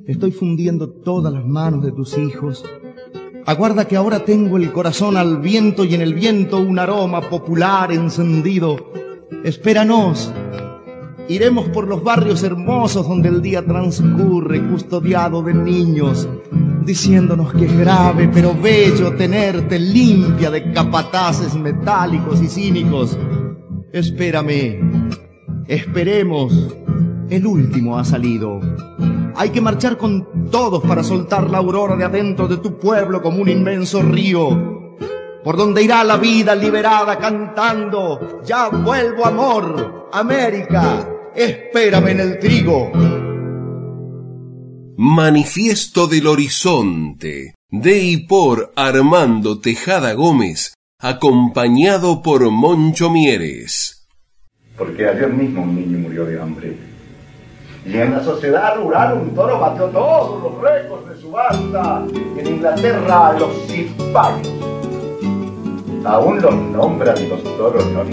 Estoy 0.06 0.32
fundiendo 0.32 0.89
todas 0.89 1.32
las 1.32 1.46
manos 1.46 1.82
de 1.82 1.94
tus 1.94 2.18
hijos. 2.18 2.66
Aguarda 3.46 3.88
que 3.88 3.96
ahora 3.96 4.26
tengo 4.26 4.58
el 4.58 4.74
corazón 4.74 5.16
al 5.16 5.39
viento 5.39 5.86
y 5.86 5.96
en 5.96 6.02
el 6.02 6.13
viento 6.13 6.60
un 6.60 6.78
aroma 6.78 7.22
popular 7.22 7.94
encendido. 7.94 8.92
Espéranos. 9.46 10.34
Iremos 11.29 11.69
por 11.69 11.88
los 11.88 12.03
barrios 12.03 12.43
hermosos 12.43 13.07
donde 13.07 13.29
el 13.29 13.41
día 13.41 13.65
transcurre 13.65 14.62
custodiado 14.67 15.41
de 15.41 15.53
niños, 15.53 16.27
diciéndonos 16.86 17.53
que 17.53 17.65
es 17.65 17.77
grave 17.77 18.29
pero 18.33 18.53
bello 18.53 19.15
tenerte 19.15 19.79
limpia 19.79 20.51
de 20.51 20.73
capataces 20.73 21.55
metálicos 21.55 22.41
y 22.41 22.47
cínicos. 22.47 23.17
Espérame, 23.93 25.23
esperemos, 25.67 26.75
el 27.29 27.47
último 27.47 27.97
ha 27.97 28.03
salido. 28.03 28.59
Hay 29.36 29.49
que 29.49 29.62
marchar 29.62 29.97
con 29.97 30.49
todos 30.51 30.83
para 30.83 31.03
soltar 31.03 31.49
la 31.49 31.59
aurora 31.59 31.95
de 31.95 32.03
adentro 32.03 32.49
de 32.49 32.57
tu 32.57 32.77
pueblo 32.77 33.21
como 33.21 33.41
un 33.41 33.47
inmenso 33.47 34.01
río, 34.01 34.97
por 35.41 35.55
donde 35.55 35.83
irá 35.83 36.03
la 36.03 36.17
vida 36.17 36.53
liberada 36.53 37.17
cantando, 37.17 38.41
ya 38.43 38.67
vuelvo 38.69 39.25
amor, 39.25 40.09
América, 40.12 41.12
espérame 41.36 42.10
en 42.10 42.19
el 42.19 42.39
trigo. 42.39 42.91
Manifiesto 44.96 46.08
del 46.08 46.28
Horizonte, 46.28 47.56
de 47.69 48.00
y 48.00 48.17
por 48.28 48.72
Armando 48.76 49.60
Tejada 49.60 50.13
Gómez, 50.13 50.76
acompañado 51.00 52.22
por 52.22 52.50
Moncho 52.52 53.10
Mieres. 53.10 54.08
Porque 54.78 55.08
ayer 55.08 55.30
mismo 55.34 55.63
un 55.63 55.76
niño 55.76 56.00
murió 56.00 56.26
de 56.26 56.41
hambre. 56.41 56.78
Y 57.86 57.98
en 57.98 58.12
la 58.12 58.24
sociedad 58.24 58.76
rural 58.78 59.13
un 59.13 59.36
toro 59.36 59.60
batió 59.60 59.88
todos 59.88 60.41
los 60.41 60.62
récords 60.62 61.10
de 61.10 61.22
subasta. 61.22 62.06
En 62.38 62.48
Inglaterra 62.48 63.34
los 63.38 63.52
cipayos. 63.67 64.48
Aún 66.06 66.41
los 66.41 66.56
nombran 66.56 67.30
los 67.30 67.43
toros 67.43 67.86
no 67.91 68.04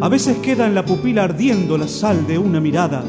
A 0.00 0.08
veces 0.08 0.38
queda 0.38 0.66
en 0.66 0.74
la 0.74 0.84
pupila 0.84 1.24
ardiendo 1.24 1.78
la 1.78 1.88
sal 1.88 2.26
de 2.26 2.36
una 2.36 2.60
mirada, 2.60 3.02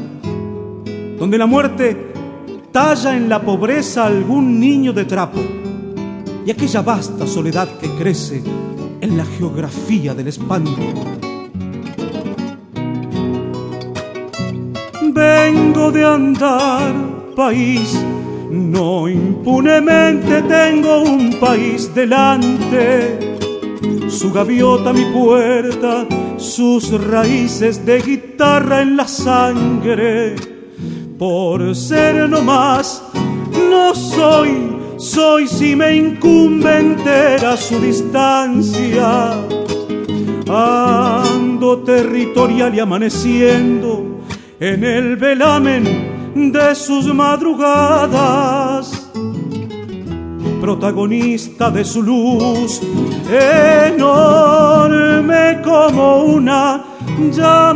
donde 1.18 1.36
la 1.36 1.46
muerte 1.46 2.12
talla 2.72 3.16
en 3.16 3.28
la 3.28 3.42
pobreza 3.42 4.06
algún 4.06 4.60
niño 4.60 4.92
de 4.92 5.04
trapo 5.04 5.40
y 6.46 6.50
aquella 6.50 6.82
vasta 6.82 7.26
soledad 7.26 7.68
que 7.78 7.88
crece 7.90 8.42
en 9.00 9.16
la 9.16 9.24
geografía 9.24 10.14
del 10.14 10.28
espanto. 10.28 11.25
Vengo 15.16 15.90
de 15.90 16.04
andar 16.04 16.92
país, 17.34 17.98
no 18.50 19.08
impunemente 19.08 20.42
tengo 20.42 21.04
un 21.04 21.40
país 21.40 21.94
delante. 21.94 23.38
Su 24.08 24.30
gaviota 24.30 24.92
mi 24.92 25.06
puerta, 25.06 26.06
sus 26.36 26.90
raíces 27.02 27.86
de 27.86 28.02
guitarra 28.02 28.82
en 28.82 28.98
la 28.98 29.08
sangre. 29.08 30.36
Por 31.18 31.74
ser 31.74 32.28
no 32.28 32.42
más, 32.42 33.02
no 33.70 33.94
soy, 33.94 34.76
soy 34.98 35.48
si 35.48 35.74
me 35.74 35.96
incumbe 35.96 36.78
entera 36.78 37.56
su 37.56 37.80
distancia. 37.80 39.32
Ando 40.46 41.78
territorial 41.78 42.74
y 42.74 42.80
amaneciendo 42.80 44.05
en 44.58 44.84
el 44.84 45.16
velamen 45.16 46.52
de 46.52 46.74
sus 46.74 47.12
madrugadas, 47.14 49.10
protagonista 50.60 51.70
de 51.70 51.84
su 51.84 52.02
luz, 52.02 52.80
enorme 53.88 55.60
como 55.62 56.22
una 56.24 56.84
llamarada. 57.30 57.70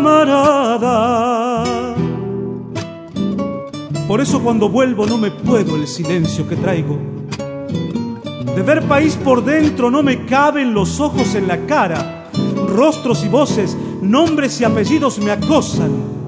Por 4.09 4.23
eso 4.23 4.43
cuando 4.43 4.71
vuelvo 4.71 5.07
no 5.07 5.19
me 5.19 5.31
puedo 5.31 5.77
el 5.77 5.87
silencio 5.87 6.49
que 6.49 6.57
traigo. 6.57 6.99
De 8.57 8.63
ver 8.63 8.83
país 8.85 9.17
por 9.23 9.45
dentro 9.45 9.91
no 9.91 10.03
me 10.03 10.25
caben 10.25 10.73
los 10.75 10.99
ojos 10.99 11.35
en 11.35 11.47
la 11.47 11.59
cara. 11.67 12.31
Rostros 12.69 13.23
y 13.25 13.29
voces, 13.29 13.77
nombres 14.01 14.59
y 14.61 14.65
apellidos 14.65 15.19
me 15.19 15.31
acosan 15.31 16.20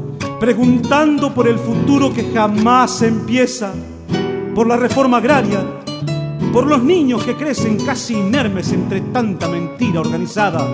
preguntando 0.43 1.33
por 1.33 1.47
el 1.47 1.57
futuro 1.57 2.13
que 2.13 2.33
jamás 2.35 3.01
empieza, 3.03 3.73
por 4.57 4.67
la 4.67 4.77
reforma 4.77 5.19
agraria, 5.19 5.65
por 6.53 6.67
los 6.67 6.83
niños 6.83 7.23
que 7.23 7.37
crecen 7.37 7.77
casi 7.87 8.15
inermes 8.15 8.73
entre 8.73 9.03
tanta 9.03 9.47
mentira 9.47 10.01
organizada, 10.01 10.67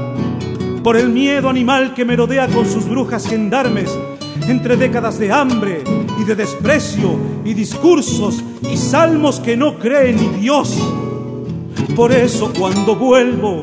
por 0.82 0.96
el 0.96 1.10
miedo 1.10 1.50
animal 1.50 1.92
que 1.92 2.06
merodea 2.06 2.48
con 2.48 2.64
sus 2.64 2.88
brujas 2.88 3.28
gendarmes 3.28 3.94
entre 4.48 4.78
décadas 4.78 5.18
de 5.18 5.30
hambre 5.30 5.84
y 6.18 6.24
de 6.24 6.34
desprecio 6.34 7.18
y 7.44 7.52
discursos 7.52 8.42
y 8.72 8.74
salmos 8.78 9.38
que 9.38 9.54
no 9.54 9.78
cree 9.78 10.14
ni 10.14 10.28
Dios. 10.40 10.78
Por 11.94 12.10
eso 12.12 12.54
cuando 12.58 12.96
vuelvo 12.96 13.60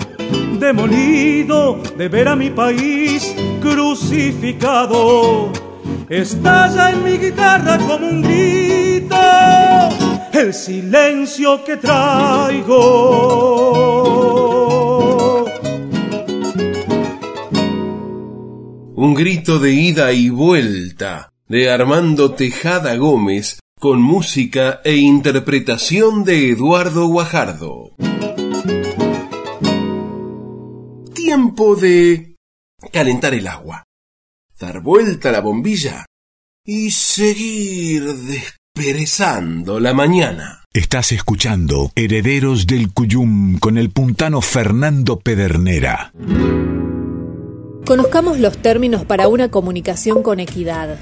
demolido 0.60 1.80
de 1.98 2.10
ver 2.10 2.28
a 2.28 2.36
mi 2.36 2.52
país 2.52 3.36
crucificado, 3.60 5.52
estalla 6.10 6.92
en 6.92 7.04
mi 7.04 7.18
guitarra 7.18 7.78
como 7.78 8.08
un 8.08 8.22
grito 8.22 9.16
el 10.36 10.54
silencio 10.54 11.64
que 11.64 11.78
traigo. 11.78 12.76
Un 18.96 19.14
grito 19.14 19.60
de 19.60 19.74
ida 19.74 20.12
y 20.12 20.30
vuelta 20.30 21.30
de 21.48 21.72
Armando 21.72 22.34
Tejada 22.34 22.96
Gómez 22.96 23.60
con 23.80 24.02
música 24.02 24.82
e 24.84 24.98
interpretación 24.98 26.24
de 26.24 26.50
Eduardo 26.50 27.08
Guajardo. 27.08 27.96
Tiempo 31.14 31.76
de 31.76 32.36
calentar 32.92 33.34
el 33.34 33.48
agua 33.48 33.85
dar 34.60 34.82
vuelta 34.82 35.30
a 35.30 35.32
la 35.34 35.42
bombilla 35.42 36.06
y 36.66 36.92
seguir 36.92 38.04
desperezando 38.06 39.82
la 39.82 39.94
mañana. 39.94 40.64
Estás 40.74 41.12
escuchando 41.12 41.92
Herederos 41.96 42.66
del 42.66 42.94
Cuyum 42.94 43.60
con 43.60 43.78
el 43.78 43.90
puntano 43.90 44.42
Fernando 44.42 45.20
Pedernera. 45.20 46.14
Conozcamos 47.86 48.40
los 48.40 48.58
términos 48.58 49.06
para 49.06 49.28
una 49.28 49.50
comunicación 49.50 50.24
con 50.24 50.40
equidad. 50.40 50.98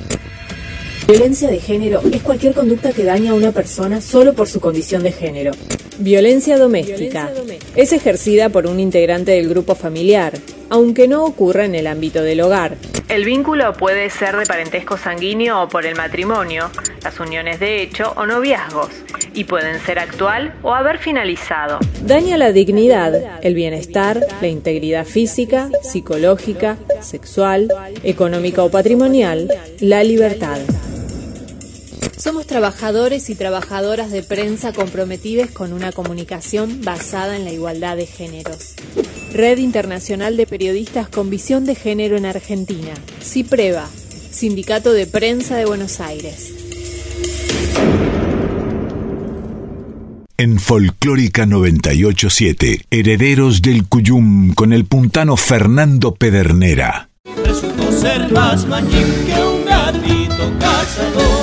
Violencia 1.08 1.50
de 1.50 1.60
género 1.60 2.02
es 2.12 2.24
cualquier 2.24 2.54
conducta 2.54 2.92
que 2.92 3.04
daña 3.04 3.32
a 3.32 3.36
una 3.36 3.52
persona 3.52 4.02
solo 4.02 4.34
por 4.34 4.48
su 4.48 4.60
condición 4.60 5.04
de 5.04 5.12
género. 5.12 5.52
Violencia 6.00 6.58
doméstica 6.58 7.32
es 7.76 7.94
ejercida 7.94 8.50
por 8.50 8.66
un 8.66 8.80
integrante 8.80 9.34
del 9.34 9.48
grupo 9.48 9.76
familiar, 9.76 10.34
aunque 10.74 11.08
no 11.08 11.24
ocurra 11.24 11.66
en 11.66 11.76
el 11.76 11.86
ámbito 11.86 12.24
del 12.24 12.42
hogar. 12.42 12.78
El 13.08 13.26
vínculo 13.26 13.74
puede 13.74 14.10
ser 14.10 14.36
de 14.36 14.48
parentesco 14.48 14.98
sanguíneo 14.98 15.62
o 15.62 15.70
por 15.70 15.86
el 15.86 15.96
matrimonio, 15.96 16.72
las 17.04 17.20
uniones 17.20 17.60
de 17.60 17.84
hecho 17.84 18.12
o 18.16 18.26
noviazgos. 18.26 18.90
y 19.36 19.44
pueden 19.46 19.80
ser 19.80 20.00
actual 20.00 20.54
o 20.64 20.74
haber 20.74 20.98
finalizado. 21.00 21.80
Daña 22.06 22.38
la 22.38 22.52
dignidad, 22.52 23.40
el 23.44 23.54
bienestar, 23.56 24.20
la 24.42 24.48
integridad 24.48 25.06
física, 25.06 25.70
psicológica, 25.82 26.78
sexual, 27.02 27.68
económica 28.04 28.64
o 28.64 28.70
patrimonial, 28.70 29.48
la 29.80 30.04
libertad. 30.04 30.60
Somos 32.18 32.48
trabajadores 32.48 33.30
y 33.30 33.36
trabajadoras 33.36 34.12
de 34.12 34.24
prensa 34.24 34.72
comprometidos 34.72 35.50
con 35.52 35.74
una 35.74 35.92
comunicación 35.92 36.82
basada 36.82 37.36
en 37.36 37.44
la 37.44 37.52
igualdad 37.52 37.98
de 37.98 38.06
géneros. 38.06 38.76
Red 39.34 39.58
Internacional 39.58 40.38
de 40.38 40.46
Periodistas 40.46 41.10
con 41.10 41.32
Visión 41.32 41.66
de 41.66 41.74
Género 41.74 42.18
en 42.18 42.28
Argentina. 42.28 42.94
CIPREVA, 43.20 43.90
Sindicato 44.32 44.94
de 44.94 45.08
Prensa 45.08 45.58
de 45.58 45.66
Buenos 45.66 46.00
Aires. 46.00 46.54
En 50.38 50.60
Folclórica 50.60 51.48
987, 51.48 52.82
Herederos 52.92 53.62
del 53.64 53.88
Cuyum 53.88 54.54
con 54.54 54.72
el 54.72 54.86
puntano 54.86 55.36
Fernando 55.36 56.14
Pedernera. 56.14 57.10
Resultó 57.44 57.92
ser 57.92 58.32
más 58.32 58.68
mañín 58.68 59.08
que 59.26 59.44
un 59.44 59.66
gatito 59.66 60.54
cazador. 60.60 61.43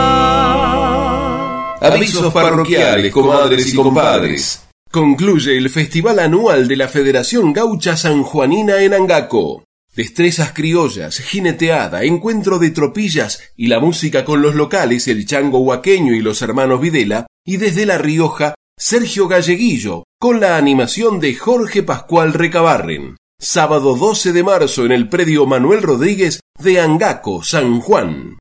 Avisos 1.80 2.32
parroquiales, 2.32 3.12
comadres 3.12 3.72
y 3.72 3.76
compadres. 3.76 4.64
Concluye 4.90 5.56
el 5.58 5.68
Festival 5.68 6.18
Anual 6.18 6.66
de 6.66 6.76
la 6.76 6.88
Federación 6.88 7.52
Gaucha 7.52 7.98
Sanjuanina 7.98 8.82
en 8.82 8.94
Angaco. 8.94 9.64
Destrezas 9.98 10.52
criollas, 10.52 11.18
jineteada, 11.18 12.04
encuentro 12.04 12.60
de 12.60 12.70
tropillas 12.70 13.42
y 13.56 13.66
la 13.66 13.80
música 13.80 14.24
con 14.24 14.40
los 14.40 14.54
locales, 14.54 15.08
el 15.08 15.26
chango 15.26 15.58
huaqueño 15.58 16.14
y 16.14 16.20
los 16.20 16.40
hermanos 16.40 16.80
Videla, 16.80 17.26
y 17.44 17.56
desde 17.56 17.84
La 17.84 17.98
Rioja, 17.98 18.54
Sergio 18.78 19.26
Galleguillo, 19.26 20.04
con 20.20 20.38
la 20.38 20.56
animación 20.56 21.18
de 21.18 21.34
Jorge 21.34 21.82
Pascual 21.82 22.32
Recabarren. 22.32 23.16
Sábado 23.40 23.96
12 23.96 24.32
de 24.32 24.44
marzo 24.44 24.84
en 24.84 24.92
el 24.92 25.08
predio 25.08 25.46
Manuel 25.46 25.82
Rodríguez 25.82 26.38
de 26.60 26.80
Angaco, 26.80 27.42
San 27.42 27.80
Juan. 27.80 28.38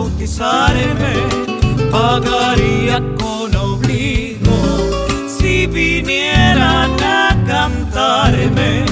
Bautizarme. 0.00 1.14
Pagaría 1.90 2.98
con 3.18 3.54
obligo 3.54 4.58
si 5.28 5.66
vinieran 5.66 6.90
a 7.02 7.36
cantarme. 7.46 8.84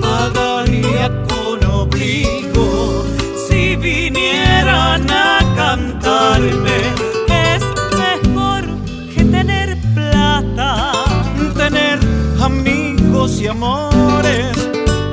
Pagaría 0.00 1.08
con 1.28 1.58
obligo 1.80 3.04
si 3.46 3.76
vinieran 3.76 5.10
a 5.10 5.38
cantarme. 5.56 6.78
Es 7.48 7.62
mejor 8.04 8.62
que 9.14 9.24
tener 9.24 9.78
plata, 9.94 10.92
tener 11.56 11.98
amigos 12.40 13.40
y 13.40 13.46
amores. 13.46 14.56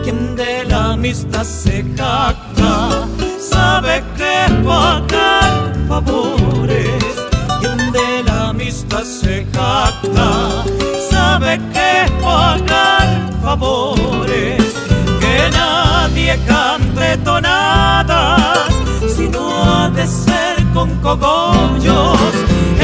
Quien 0.04 0.36
de 0.36 0.65
la 0.65 0.93
amistad 0.93 1.43
se 1.43 1.86
jacta 1.95 3.08
sabe 3.52 4.04
que 4.18 4.36
pagar 4.64 5.74
favores. 5.88 7.04
Quien 7.60 7.92
de 7.92 8.24
la 8.24 8.50
amistad 8.50 9.04
se 9.04 9.46
jacta 9.54 10.64
sabe 11.10 11.60
que 11.74 11.92
pagar 12.22 13.08
favores. 13.44 14.64
Que 15.20 15.38
nadie 15.52 16.38
cante 16.48 17.18
tonadas 17.18 18.68
si 19.16 19.28
no 19.30 19.44
ha 19.64 19.90
de 19.90 20.06
ser 20.08 20.56
con 20.74 20.90
cogollos. 21.02 22.34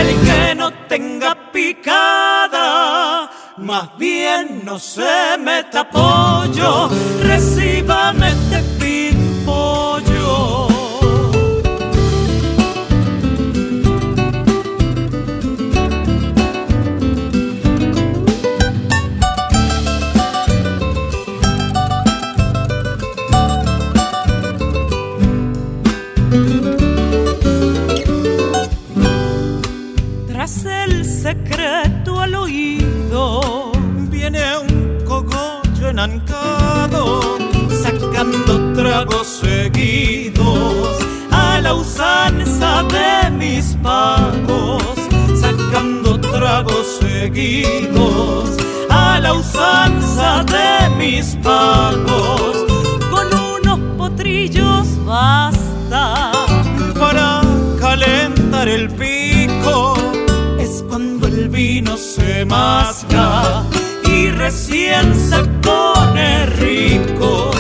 El 0.02 0.10
que 0.28 0.56
no 0.56 0.72
tenga 0.88 1.32
picada 1.52 3.30
más 3.58 3.98
bien 3.98 4.64
no 4.66 4.78
se 4.78 5.38
meta 5.40 5.90
pollo, 5.90 6.90
recíbame 7.24 8.28
este 8.28 8.60
pimpollo. 8.80 10.15
Masca 62.46 63.64
y 64.04 64.30
recién 64.30 65.14
se 65.16 65.44
pone 65.62 66.46
rico. 66.46 67.52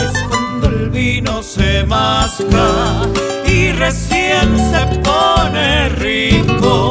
Es 0.00 0.22
cuando 0.28 0.68
el 0.68 0.90
vino 0.90 1.42
se 1.42 1.84
masca 1.84 3.02
y 3.46 3.72
recién 3.72 4.56
se 4.70 4.98
pone 4.98 5.88
rico. 5.90 6.90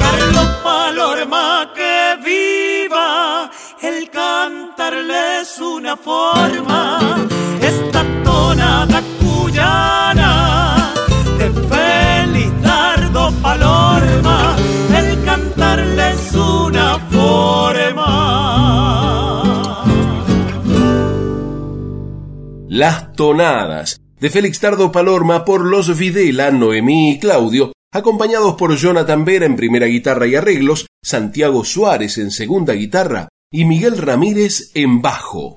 Carlos 0.00 0.48
Palorma 0.62 1.70
que 1.74 2.16
viva, 2.24 3.50
el 3.80 4.10
cantarle 4.10 5.40
es 5.42 5.58
una 5.58 5.96
forma. 5.96 7.23
De 23.32 24.28
Félix 24.28 24.60
Tardo 24.60 24.92
Palorma 24.92 25.46
por 25.46 25.64
los 25.64 25.96
Videla, 25.96 26.50
Noemí 26.50 27.12
y 27.12 27.18
Claudio, 27.18 27.72
acompañados 27.90 28.54
por 28.56 28.76
Jonathan 28.76 29.24
Vera 29.24 29.46
en 29.46 29.56
primera 29.56 29.86
guitarra 29.86 30.26
y 30.26 30.34
arreglos, 30.34 30.86
Santiago 31.02 31.64
Suárez 31.64 32.18
en 32.18 32.30
segunda 32.30 32.74
guitarra 32.74 33.28
y 33.50 33.64
Miguel 33.64 33.96
Ramírez 33.96 34.72
en 34.74 35.00
bajo. 35.00 35.56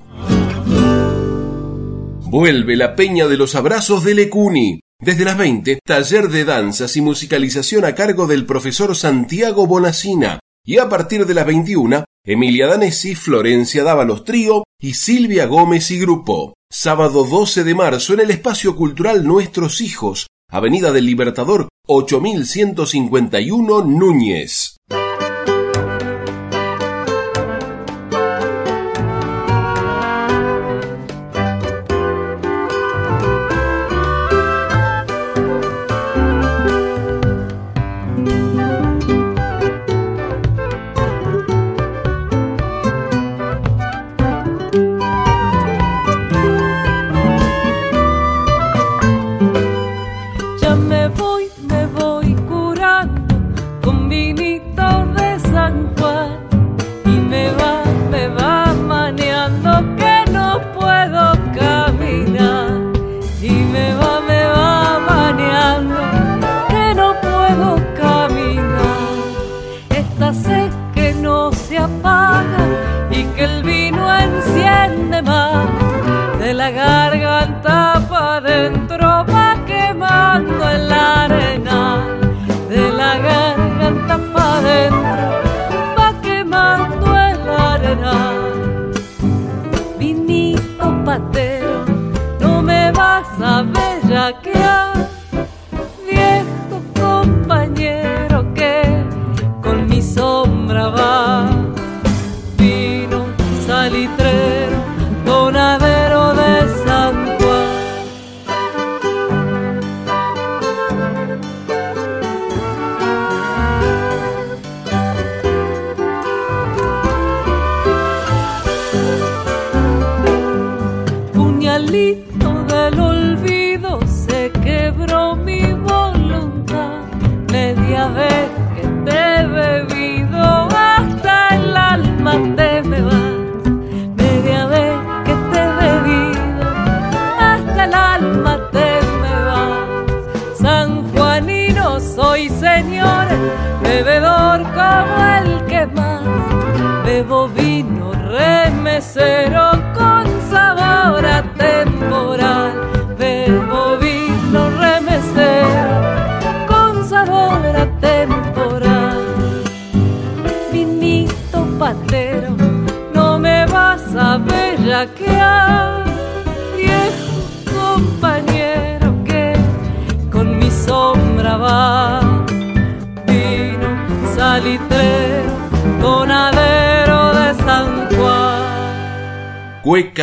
Vuelve 2.30 2.78
la 2.78 2.96
Peña 2.96 3.28
de 3.28 3.36
los 3.36 3.54
Abrazos 3.56 4.06
de 4.06 4.16
Lecuni, 4.16 4.80
Desde 5.02 5.26
las 5.26 5.38
20, 5.38 5.80
taller 5.86 6.30
de 6.30 6.46
danzas 6.46 6.96
y 6.96 7.02
musicalización 7.02 7.84
a 7.84 7.96
cargo 7.96 8.28
del 8.28 8.46
profesor 8.46 8.96
Santiago 8.96 9.68
Bonacina. 9.68 10.40
Y 10.66 10.78
a 10.78 10.88
partir 10.88 11.26
de 11.26 11.34
las 11.34 11.46
21, 11.46 12.06
Emilia 12.30 12.68
Danesi, 12.68 13.16
Florencia 13.16 13.86
Dávalos 13.86 14.26
Trío 14.26 14.66
y 14.82 14.96
Silvia 14.96 15.46
Gómez 15.46 15.92
y 15.92 16.00
Grupo. 16.00 16.56
Sábado 16.70 17.24
12 17.24 17.64
de 17.64 17.74
marzo 17.74 18.16
en 18.16 18.20
el 18.20 18.32
Espacio 18.32 18.76
Cultural 18.76 19.26
Nuestros 19.26 19.80
Hijos, 19.80 20.28
Avenida 20.52 20.92
del 20.92 21.06
Libertador 21.06 21.70
8151 21.88 23.82
Núñez. 23.86 24.76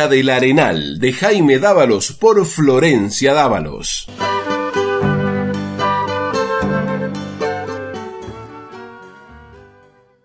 Del 0.07 0.29
Arenal 0.29 0.99
de 0.99 1.13
Jaime 1.13 1.57
Dávalos 1.59 2.11
por 2.13 2.45
Florencia 2.45 3.33
Dávalos. 3.33 4.07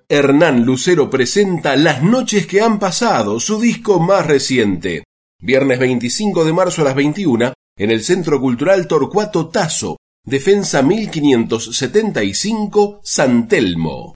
Hernán 0.08 0.64
Lucero 0.64 1.08
presenta 1.08 1.76
Las 1.76 2.02
noches 2.02 2.46
que 2.46 2.60
han 2.60 2.78
pasado, 2.78 3.40
su 3.40 3.58
disco 3.60 4.00
más 4.00 4.26
reciente. 4.26 5.04
Viernes 5.40 5.78
25 5.78 6.44
de 6.44 6.52
marzo 6.52 6.82
a 6.82 6.86
las 6.86 6.94
21 6.94 7.54
en 7.78 7.90
el 7.90 8.02
Centro 8.02 8.38
Cultural 8.40 8.86
Torcuato 8.86 9.48
Tazo, 9.48 9.96
Defensa 10.24 10.82
1575, 10.82 13.00
San 13.02 13.48
Telmo. 13.48 14.14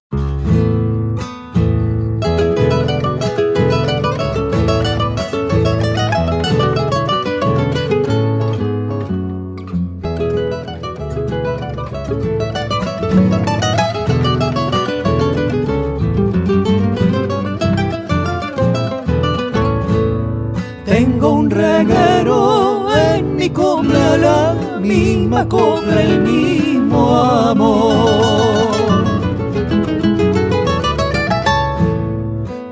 Copla, 25.43 26.03
el 26.03 26.21
mismo 26.21 27.01
amor. 27.17 28.69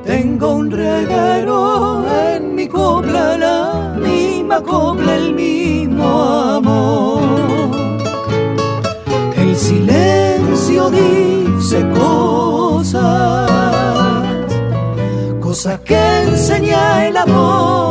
Tengo 0.05 0.47
un 0.61 0.71
reguero 0.71 2.05
en 2.35 2.55
mi 2.55 2.69
copla, 2.69 3.37
la 3.37 3.97
misma 3.99 4.61
copla, 4.61 5.17
el 5.17 5.35
mismo 5.35 6.09
amor. 6.59 7.23
El 9.37 9.57
silencio 9.57 10.91
dice 10.91 11.79
cosas 11.91 13.43
cosas 15.53 15.81
que 15.81 16.23
enseña 16.23 17.07
el 17.09 17.17
amor, 17.17 17.82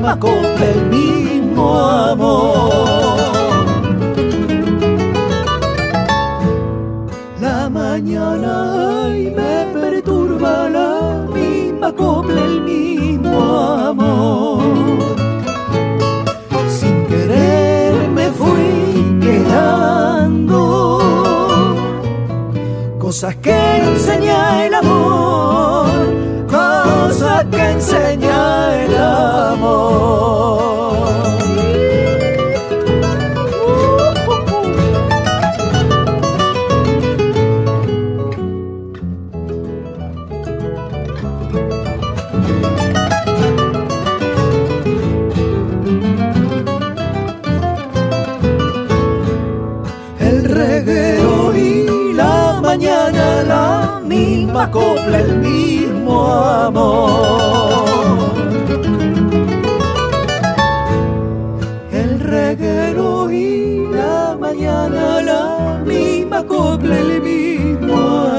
misma 0.00 0.18
el 0.64 0.86
mismo 0.86 1.78
amor. 1.78 2.70
La 7.40 7.68
mañana 7.68 9.08
me 9.36 9.66
perturba 9.74 10.68
la 10.70 11.26
misma 11.34 11.92
copla, 11.92 12.40
el 12.44 12.62
mismo 12.62 13.40
amor. 13.90 14.62
Sin 16.68 17.04
querer 17.06 18.08
me 18.08 18.30
fui 18.30 19.18
quedando, 19.20 20.62
cosas 22.98 23.36
que 23.36 23.80
no 23.82 23.90
enseña 23.90 24.66
el 24.66 24.74
amor 24.74 25.89
que 27.48 27.70
enseña 27.70 28.84
el 28.84 28.96
amor. 28.96 30.89
Misma 54.60 54.70
copla, 54.72 55.18
el 55.20 55.38
mismo 55.38 56.26
amor. 56.28 57.84
El 61.90 62.20
reguero 62.20 63.30
y 63.30 63.86
la 63.90 64.36
mañana 64.38 65.22
la 65.22 65.82
misma 65.86 66.44
copla, 66.44 66.98
el 66.98 67.22
mismo 67.22 67.96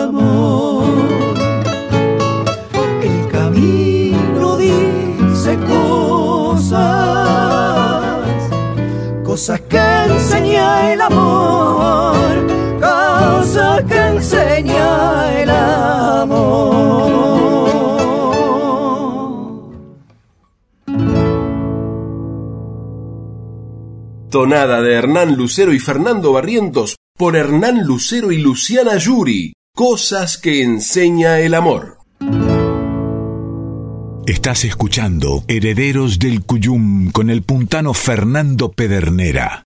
amor. 0.07 0.84
El 3.01 3.28
camino 3.32 4.57
dice 4.57 5.57
cosas, 5.67 6.84
cosas 9.24 9.59
que 9.61 10.03
enseña 10.05 10.93
el 10.93 11.01
amor, 11.01 11.30
Tonada 24.32 24.82
de 24.82 24.93
Hernán 24.93 25.36
Lucero 25.36 25.73
y 25.73 25.79
Fernando 25.79 26.32
Barrientos 26.32 26.95
por 27.17 27.36
Hernán 27.36 27.86
Lucero 27.86 28.32
y 28.32 28.38
Luciana 28.38 28.97
Yuri. 28.97 29.51
Cosas 29.75 30.38
que 30.38 30.63
enseña 30.63 31.39
el 31.39 31.53
amor. 31.53 31.97
Estás 34.25 34.63
escuchando 34.63 35.43
Herederos 35.49 36.17
del 36.17 36.45
Cuyum 36.45 37.11
con 37.11 37.29
el 37.29 37.43
puntano 37.43 37.93
Fernando 37.93 38.71
Pedernera. 38.71 39.63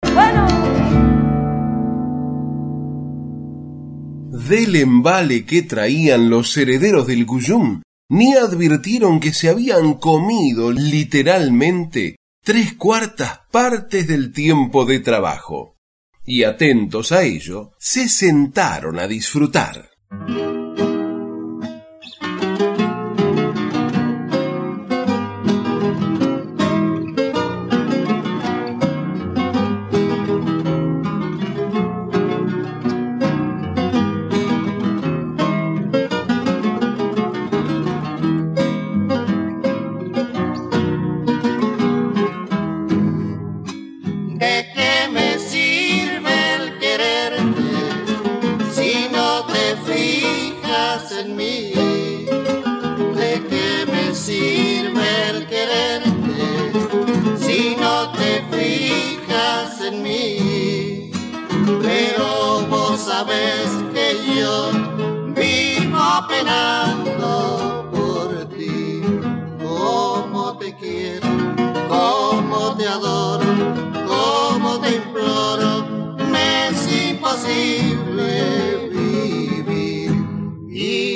Del 4.31 4.75
embale 4.75 5.45
que 5.45 5.61
traían 5.61 6.31
los 6.31 6.57
herederos 6.57 7.05
del 7.05 7.27
Cuyum, 7.27 7.83
ni 8.09 8.33
advirtieron 8.33 9.19
que 9.19 9.31
se 9.31 9.49
habían 9.49 9.93
comido 9.93 10.71
literalmente 10.71 12.15
tres 12.45 12.75
cuartas 12.75 13.41
partes 13.51 14.07
del 14.07 14.31
tiempo 14.31 14.85
de 14.85 14.99
trabajo. 14.99 15.79
Y 16.23 16.43
atentos 16.43 17.11
a 17.11 17.23
ello, 17.23 17.71
se 17.79 18.07
sentaron 18.07 18.99
a 18.99 19.07
disfrutar. 19.07 19.89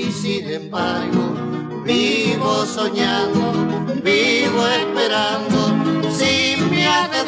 Y 0.10 0.12
sin 0.12 0.50
embargo, 0.50 1.36
vivo 1.86 2.66
soñando, 2.66 3.54
vivo 4.04 4.68
esperando, 4.68 5.58
si 6.12 6.58
me 6.72 6.88
has 6.88 7.12
de 7.12 7.24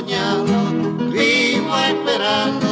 vivo 0.00 0.46
soñando, 0.46 1.10
vivo 1.10 1.76
esperando, 1.78 2.69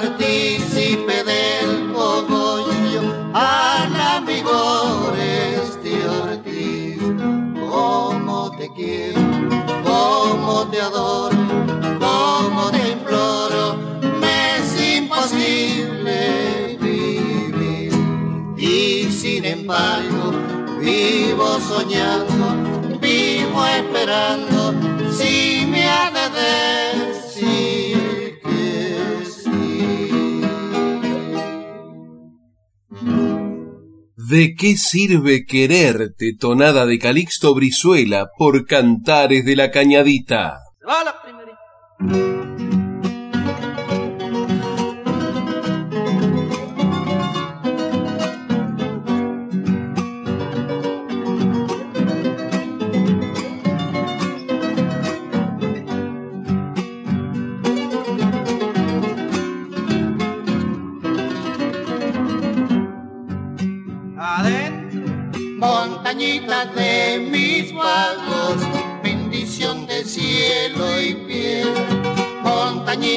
partícipe 0.00 1.24
del 1.24 1.92
cogollo 1.92 3.02
al 3.34 4.00
amigo 4.00 5.12
este 5.16 6.06
Ortiz. 6.08 6.98
Como 7.68 8.52
te 8.56 8.68
quiero, 8.72 9.20
como 9.84 10.68
te 10.68 10.80
adoro, 10.80 11.36
como 11.98 12.70
te 12.70 12.90
imploro, 12.92 13.76
me 14.20 14.58
es 14.58 14.98
imposible 14.98 16.78
vivir. 16.80 17.90
Y 18.56 19.10
sin 19.10 19.44
embargo, 19.44 20.32
vivo 20.78 21.58
soñando, 21.60 22.98
vivo 23.00 23.66
esperando, 23.66 24.74
si 25.10 25.66
me 25.68 25.88
ha 25.88 26.10
de 26.10 27.07
¿De 34.28 34.54
qué 34.54 34.76
sirve 34.76 35.46
quererte, 35.46 36.34
tonada 36.38 36.84
de 36.84 36.98
Calixto 36.98 37.54
Brizuela, 37.54 38.28
por 38.36 38.66
cantares 38.66 39.46
de 39.46 39.56
la 39.56 39.70
cañadita? 39.70 40.58
Va 40.86 41.02
la 41.02 41.22
primerita. 41.22 42.37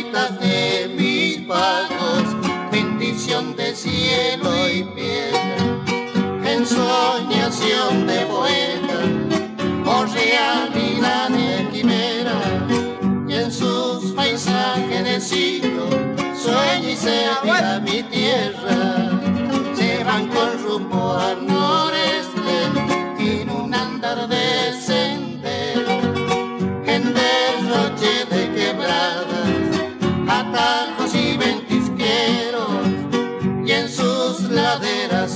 De 0.02 0.92
mis 0.98 1.46
vagos, 1.46 2.26
bendición 2.72 3.56
de 3.56 3.76
cielo 3.76 4.68
y 4.68 4.84
piel. 4.84 5.36
Ensoñación 6.44 8.08
de 8.08 8.26
poeta, 8.26 9.00
o 9.86 10.06
realidad 10.06 11.30
de 11.30 11.70
quimera, 11.72 12.42
y 13.28 13.34
en 13.36 13.52
sus 13.52 14.12
paisajes 14.14 15.04
de 15.04 15.22
siglo, 15.22 15.86
sueña 16.36 16.90
y 16.90 16.96
se 16.96 17.28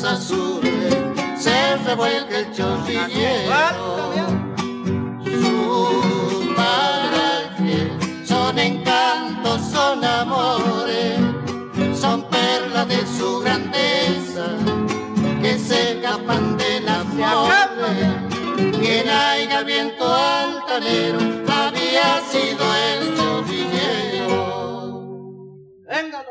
azules 0.05 0.95
se 1.37 1.75
revuelca 1.77 2.39
el 2.39 2.51
chorrillero. 2.53 4.13
Sus 5.23 6.55
parajes 6.55 7.91
son 8.27 8.59
encantos, 8.59 9.61
son 9.71 10.03
amores 10.03 11.35
son 12.05 12.23
perlas 12.29 12.87
de 12.87 13.05
su 13.07 13.39
grandeza 13.39 14.45
que 15.41 15.57
se 15.57 15.93
escapan 15.93 16.57
de 16.57 16.81
la 16.81 17.03
flores. 17.05 18.13
Quien 18.79 19.09
haya 19.09 19.63
viento 19.63 20.05
altanero 20.13 21.19
había 21.47 22.21
sido 22.31 22.63
el 22.89 23.15
chorrillero. 23.17 24.37
Venga, 25.89 26.23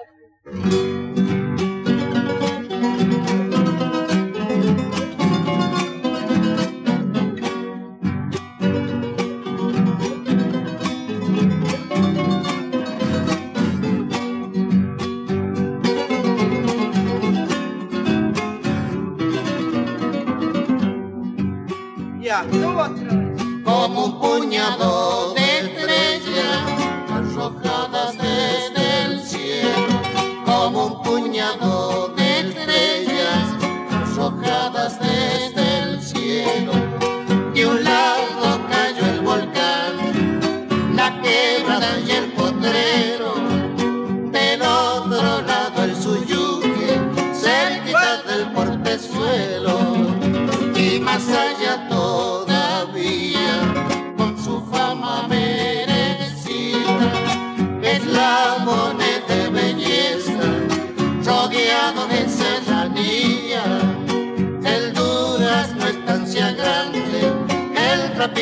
como 23.84 24.06
un 24.06 24.18
puñado 24.18 25.23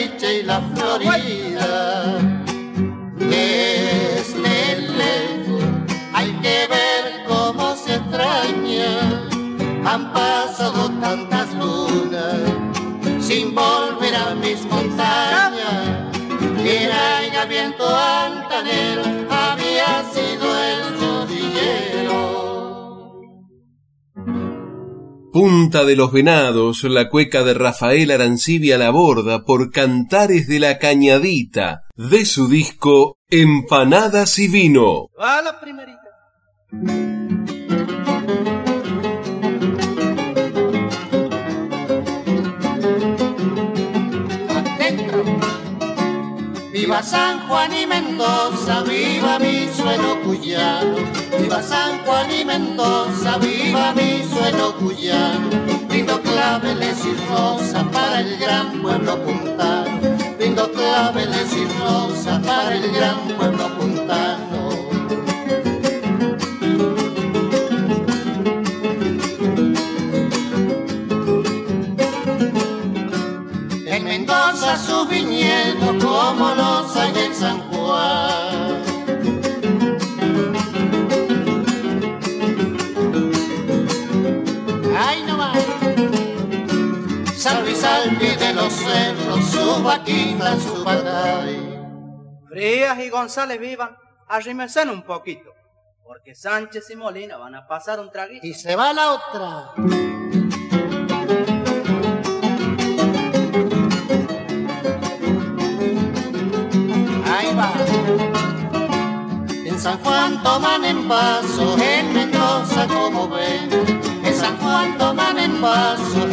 el 0.03 0.41
y 0.41 0.43
la 0.43 0.61
florida 0.75 2.19
lejos 4.99 5.63
hay 6.13 6.31
que 6.43 6.67
ver 6.67 7.25
cómo 7.27 7.77
se 7.77 7.95
extraña 7.95 9.23
han 9.85 10.13
pasado 10.13 10.91
tantas 11.01 11.55
lunas 11.55 12.41
sin 13.21 13.55
volver 13.55 14.15
a 14.15 14.35
mis 14.35 14.65
montañas. 14.67 16.13
Que 16.63 16.85
era 16.85 17.47
viento 17.47 17.85
altanero 17.85 19.12
Punta 25.33 25.87
de 25.87 25.97
los 25.97 26.13
Venados, 26.13 26.85
la 26.85 27.09
cueca 27.09 27.43
de 27.43 27.55
Rafael 27.55 28.11
Arancibia 28.11 28.77
la 28.77 28.91
borda 28.91 29.45
por 29.47 29.71
Cantares 29.71 30.47
de 30.47 30.61
la 30.61 30.77
Cañadita, 30.77 31.85
de 31.97 32.27
su 32.27 32.49
disco 32.49 33.17
Empanadas 33.31 34.39
y 34.39 34.49
Vino. 34.49 35.09
Viva 46.93 47.03
San 47.03 47.49
Juan 47.49 47.73
y 47.73 47.87
Mendoza, 47.87 48.83
viva 48.83 49.39
mi 49.39 49.67
suelo 49.75 50.21
cuyano. 50.23 50.97
Viva 51.39 51.63
San 51.63 52.05
Juan 52.05 52.31
y 52.31 52.45
Mendoza, 52.45 53.39
viva 53.39 53.95
mi 53.95 54.23
suelo 54.23 54.77
cuyano. 54.77 55.49
Brindo 55.89 56.21
claveles 56.21 56.99
y 57.07 57.15
rosa 57.33 57.83
para 57.91 58.21
el 58.21 58.37
gran 58.37 58.83
pueblo 58.83 59.17
puntano. 59.25 60.01
Brindo 60.37 60.71
claveles 60.71 61.57
y 61.57 61.65
rosa 61.81 62.39
para 62.43 62.75
el 62.75 62.93
gran 62.93 63.27
pueblo 63.39 63.69
puntano. 63.79 64.62
Como 76.33 76.55
los 76.55 76.97
hay 76.97 77.13
en 77.19 77.35
San 77.35 77.59
Juan. 77.71 78.83
Ay 84.97 85.23
no 85.27 85.53
Luis 87.63 87.85
al 87.85 88.17
pie 88.17 88.37
de 88.37 88.55
los 88.55 88.73
cerros, 88.73 89.45
su 89.51 89.83
vaquita, 89.83 90.59
su 90.59 90.83
batalla. 90.83 91.53
Frías 92.49 92.99
y 92.99 93.11
González 93.11 93.61
vivan, 93.61 93.97
arrímense 94.29 94.83
un 94.83 95.03
poquito, 95.03 95.51
porque 96.03 96.35
Sánchez 96.35 96.91
y 96.91 96.97
Molina 96.97 97.37
van 97.37 97.57
a 97.57 97.67
pasar 97.67 98.01
un 98.01 98.11
traguito. 98.11 98.47
Y 98.47 98.55
se 98.55 98.75
va 98.75 98.93
la 98.95 99.13
otra. 99.13 99.73
San 109.83 109.99
Juan 110.05 110.43
toman 110.45 110.85
en 110.85 111.09
vaso, 111.09 111.77
en 111.77 112.15
Mendoza 112.15 112.87
como 112.87 113.29
ven. 113.29 113.69
En 114.25 114.35
San 114.35 114.57
Juan 114.59 114.97
toman 114.97 115.39
en 115.39 115.61
vaso, 115.61 116.29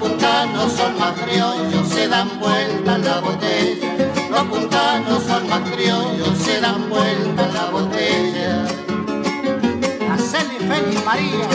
puntanos 0.00 0.72
son 0.72 0.98
más 0.98 1.12
criollos, 1.20 1.88
se 1.88 2.08
dan 2.08 2.28
vuelta 2.40 2.94
en 2.94 3.04
la 3.04 3.20
botella. 3.20 4.10
Los 4.30 4.42
puntanos 4.44 5.22
son 5.24 5.48
más 5.48 5.60
criollos, 5.70 6.38
se 6.38 6.60
dan 6.60 6.88
vuelta 6.88 7.46
en 7.46 7.54
la 7.54 7.70
botella. 7.70 8.66
Hacele 10.12 10.58
feliz 10.70 11.04
María. 11.04 11.48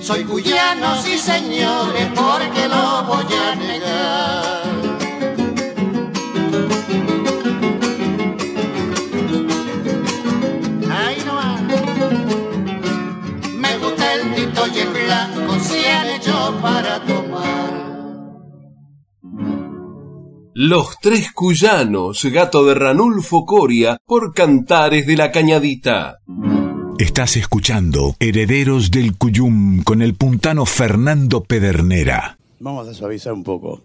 Soy 0.00 0.24
cuyano, 0.24 1.02
sí 1.02 1.18
señores, 1.18 2.08
para 16.60 17.04
tomar. 17.04 17.78
Los 20.54 20.98
tres 21.00 21.30
cuyanos, 21.32 22.24
gato 22.24 22.66
de 22.66 22.74
Ranulfo 22.74 23.46
Coria, 23.46 23.98
por 24.04 24.34
Cantares 24.34 25.06
de 25.06 25.16
la 25.16 25.30
Cañadita. 25.30 26.18
Estás 26.98 27.36
escuchando 27.36 28.16
Herederos 28.18 28.90
del 28.90 29.16
Cuyum 29.16 29.84
con 29.84 30.02
el 30.02 30.14
puntano 30.14 30.66
Fernando 30.66 31.44
Pedernera. 31.44 32.38
Vamos 32.58 32.88
a 32.88 32.94
suavizar 32.94 33.32
un 33.32 33.44
poco. 33.44 33.82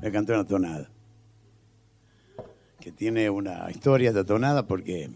Me 0.00 0.10
canté 0.10 0.32
una 0.32 0.46
tonada. 0.46 0.88
Que 2.80 2.90
tiene 2.90 3.28
una 3.28 3.70
historia 3.70 4.08
esta 4.08 4.24
tonada 4.24 4.66
porque 4.66 5.10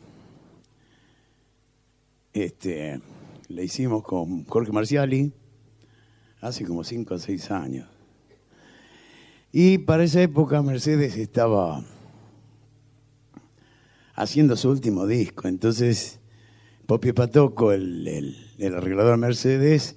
este, 2.35 3.01
la 3.49 3.63
hicimos 3.63 4.03
con 4.03 4.45
Jorge 4.45 4.73
Marciali 4.73 5.33
hace 6.43 6.67
como 6.67 6.85
5 6.85 7.15
o 7.15 7.19
6 7.19 7.51
años. 7.51 7.89
Y 9.53 9.79
para 9.79 10.05
esa 10.05 10.21
época 10.21 10.61
Mercedes 10.63 11.17
estaba 11.17 11.83
haciendo 14.15 14.57
su 14.57 14.71
último 14.71 15.07
disco. 15.07 15.49
Entonces, 15.49 16.19
Popi 16.87 17.13
Patoco, 17.13 17.73
el, 17.73 18.07
el, 18.09 18.37
el 18.59 18.75
arreglador 18.75 19.17
Mercedes, 19.19 19.97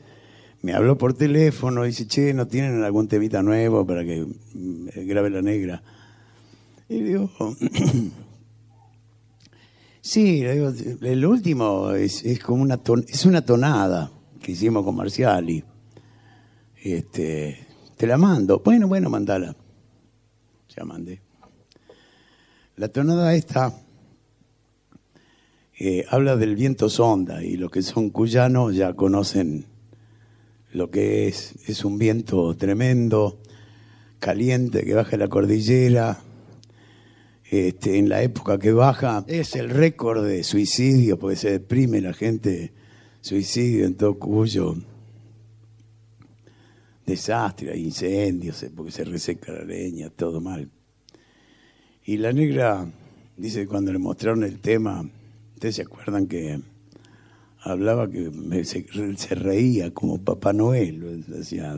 me 0.62 0.74
habló 0.74 0.98
por 0.98 1.14
teléfono 1.14 1.84
y 1.84 1.90
dice, 1.90 2.08
che, 2.08 2.34
¿no 2.34 2.48
tienen 2.48 2.84
algún 2.84 3.08
temita 3.08 3.44
nuevo 3.44 3.86
para 3.86 4.04
que 4.04 4.26
mm, 4.54 4.88
grabe 5.08 5.30
la 5.30 5.42
negra? 5.42 5.84
Y 6.88 7.02
digo, 7.02 7.32
sí, 10.02 10.44
le 10.44 10.54
digo, 10.54 10.72
el 11.02 11.26
último 11.26 11.92
es, 11.92 12.24
es 12.24 12.40
como 12.40 12.62
una, 12.62 12.78
ton- 12.78 13.06
es 13.08 13.26
una 13.26 13.44
tonada 13.44 14.12
que 14.42 14.52
hicimos 14.52 14.84
con 14.84 14.96
Marciali. 14.96 15.64
Este, 16.86 17.66
te 17.98 18.06
la 18.06 18.16
mando. 18.16 18.62
Bueno, 18.64 18.88
bueno, 18.88 19.10
mandala. 19.10 19.56
Ya 20.70 20.86
mandé. 20.86 21.20
La 22.76 22.90
tonada 22.90 23.34
esta 23.34 23.74
eh, 25.80 26.06
habla 26.12 26.36
del 26.36 26.56
viento 26.56 26.88
sonda 26.88 27.44
y 27.44 27.58
los 27.58 27.72
que 27.72 27.82
son 27.82 28.12
cuyanos 28.12 28.76
ya 28.76 28.94
conocen 28.94 29.66
lo 30.74 30.92
que 30.92 31.28
es. 31.28 31.56
Es 31.68 31.86
un 31.86 31.98
viento 31.98 32.56
tremendo, 32.56 33.40
caliente 34.20 34.86
que 34.86 34.94
baja 34.94 35.18
la 35.18 35.28
cordillera. 35.28 36.20
Este, 37.50 37.98
en 37.98 38.10
la 38.10 38.22
época 38.22 38.60
que 38.60 38.74
baja 38.74 39.26
es 39.28 39.56
el 39.56 39.72
récord 39.72 40.24
de 40.24 40.44
suicidio 40.44 41.18
porque 41.18 41.36
se 41.36 41.50
deprime 41.50 42.00
la 42.00 42.14
gente, 42.14 42.74
suicidio 43.22 43.86
en 43.86 43.96
todo 43.96 44.20
Cuyo 44.20 44.76
desastre, 47.06 47.72
hay 47.72 47.84
incendios, 47.84 48.66
porque 48.76 48.92
se 48.92 49.04
reseca 49.04 49.52
la 49.52 49.64
leña, 49.64 50.10
todo 50.10 50.42
mal. 50.42 50.70
Y 52.04 52.18
la 52.18 52.34
negra 52.34 52.86
dice 53.38 53.68
cuando 53.68 53.92
le 53.92 54.00
mostraron 54.00 54.44
el 54.44 54.60
tema, 54.60 55.08
ustedes 55.54 55.76
se 55.76 55.82
acuerdan 55.84 56.28
que 56.28 56.60
hablaba 57.60 58.10
que 58.10 58.32
se 58.64 59.36
reía 59.36 59.92
como 59.94 60.24
Papá 60.24 60.54
Noel, 60.54 61.26
hacía, 61.40 61.78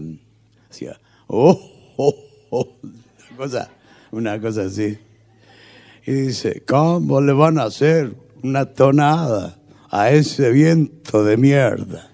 hacía 0.69 0.99
oh, 1.27 1.93
oh, 1.97 2.15
oh, 2.49 2.67
una 2.81 3.37
cosa, 3.37 3.71
una 4.11 4.41
cosa 4.41 4.63
así. 4.63 4.97
Y 6.05 6.11
dice, 6.11 6.63
¿cómo 6.65 7.19
le 7.21 7.33
van 7.33 7.57
a 7.59 7.63
hacer 7.63 8.15
una 8.43 8.65
tonada 8.65 9.59
a 9.89 10.11
ese 10.11 10.51
viento 10.51 11.23
de 11.23 11.37
mierda? 11.37 12.09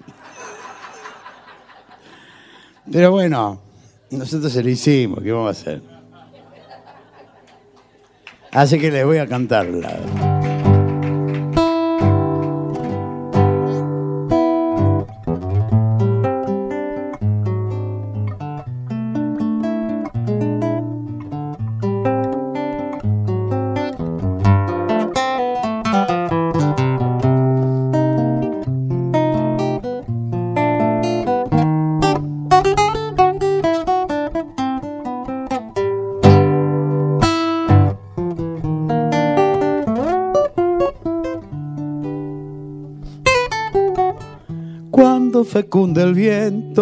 Pero 2.92 3.12
bueno, 3.12 3.62
nosotros 4.12 4.52
se 4.52 4.64
lo 4.64 4.70
hicimos, 4.70 5.22
¿qué 5.24 5.32
vamos 5.32 5.48
a 5.48 5.52
hacer? 5.52 5.82
Así 8.52 8.80
que 8.80 8.92
les 8.92 9.06
voy 9.06 9.18
a 9.18 9.28
cantarla. 9.28 10.33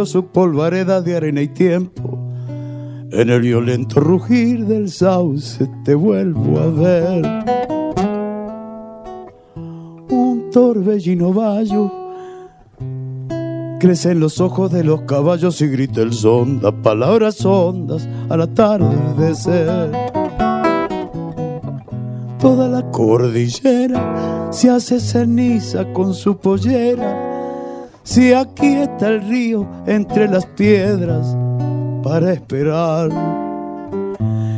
Su 0.05 0.25
polvareda 0.27 1.01
de 1.01 1.15
arena 1.15 1.41
y 1.41 1.47
tiempo, 1.47 2.19
en 3.11 3.29
el 3.29 3.41
violento 3.41 3.99
rugir 3.99 4.65
del 4.65 4.89
sauce 4.89 5.67
te 5.83 5.95
vuelvo 5.95 6.59
a 6.59 6.67
ver. 6.67 7.25
Un 10.09 10.49
torbellino 10.51 11.33
vallo 11.33 11.91
crece 13.79 14.11
en 14.11 14.19
los 14.19 14.39
ojos 14.39 14.71
de 14.71 14.83
los 14.83 15.01
caballos 15.01 15.59
y 15.61 15.67
grita 15.67 16.01
el 16.01 16.13
sonda, 16.13 16.71
palabras 16.71 17.43
hondas 17.43 18.07
al 18.29 18.41
atardecer. 18.41 19.91
Toda 22.39 22.67
la 22.67 22.91
cordillera 22.91 24.51
se 24.51 24.69
hace 24.69 24.99
ceniza 24.99 25.91
con 25.93 26.13
su 26.13 26.37
pollera. 26.37 27.30
Si 28.11 28.33
aquí 28.33 28.73
está 28.73 29.07
el 29.07 29.21
río 29.21 29.65
entre 29.87 30.27
las 30.27 30.45
piedras 30.45 31.33
para 32.03 32.33
esperar. 32.33 33.09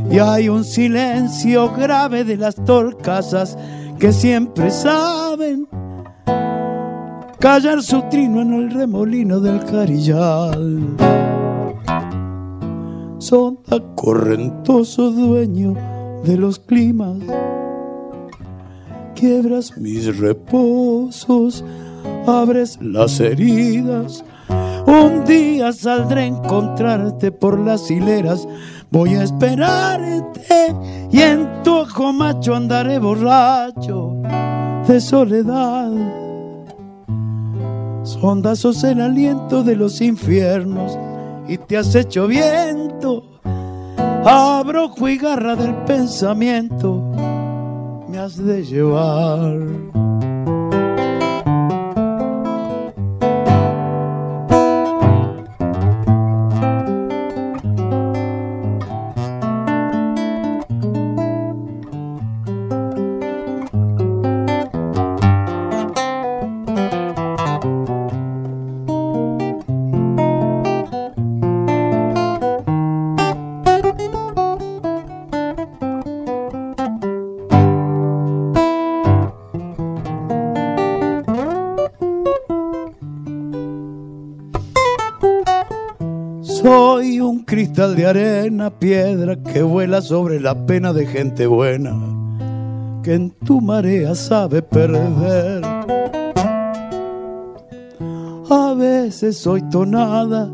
Y 0.10 0.18
hay 0.18 0.50
un 0.50 0.64
silencio 0.64 1.72
grave 1.72 2.24
de 2.24 2.36
las 2.36 2.56
torcasas 2.56 3.56
que 4.00 4.12
siempre 4.12 4.72
saben 4.72 5.68
callar 7.38 7.84
su 7.84 8.02
trino 8.10 8.42
en 8.42 8.54
el 8.54 8.72
remolino 8.72 9.40
del 9.40 9.64
carillal. 9.66 10.98
Son 13.20 13.60
correntoso 13.94 15.12
dueño 15.12 15.76
de 16.26 16.38
los 16.38 16.58
climas, 16.58 17.20
quiebras 19.14 19.78
mis 19.78 20.18
reposos, 20.18 21.64
abres 22.28 22.78
las 22.82 23.20
heridas. 23.20 24.24
Un 24.86 25.24
día 25.26 25.72
saldré 25.72 26.22
a 26.22 26.26
encontrarte 26.26 27.32
por 27.32 27.58
las 27.60 27.90
hileras, 27.90 28.48
voy 28.92 29.16
a 29.16 29.24
esperarte 29.24 30.76
y 31.12 31.22
en 31.22 31.64
tu 31.64 31.74
ojo 31.74 32.12
macho 32.12 32.56
andaré 32.56 33.00
borracho 33.00 34.16
de 34.88 35.00
soledad. 35.00 35.92
Sondazos 38.04 38.84
el 38.84 39.02
aliento 39.02 39.64
de 39.64 39.76
los 39.76 40.02
infiernos 40.02 40.98
y 41.48 41.58
te 41.58 41.78
has 41.78 41.96
hecho 41.96 42.28
viento. 42.28 43.24
Abrojo 44.26 45.10
y 45.10 45.18
garra 45.18 45.56
del 45.56 45.76
pensamiento 45.86 47.02
me 48.10 48.20
has 48.20 48.38
de 48.38 48.64
llevar. 48.64 50.13
De 87.96 88.06
arena, 88.06 88.70
piedra 88.80 89.36
que 89.36 89.62
vuela 89.62 90.02
sobre 90.02 90.40
la 90.40 90.66
pena 90.66 90.94
de 90.94 91.06
gente 91.06 91.48
buena, 91.48 91.94
que 93.04 93.14
en 93.14 93.32
tu 93.32 93.62
marea 93.62 94.16
sabe 94.16 94.62
perder. 94.62 95.64
A 98.50 98.74
veces 98.76 99.38
soy 99.38 99.62
tonada 99.70 100.52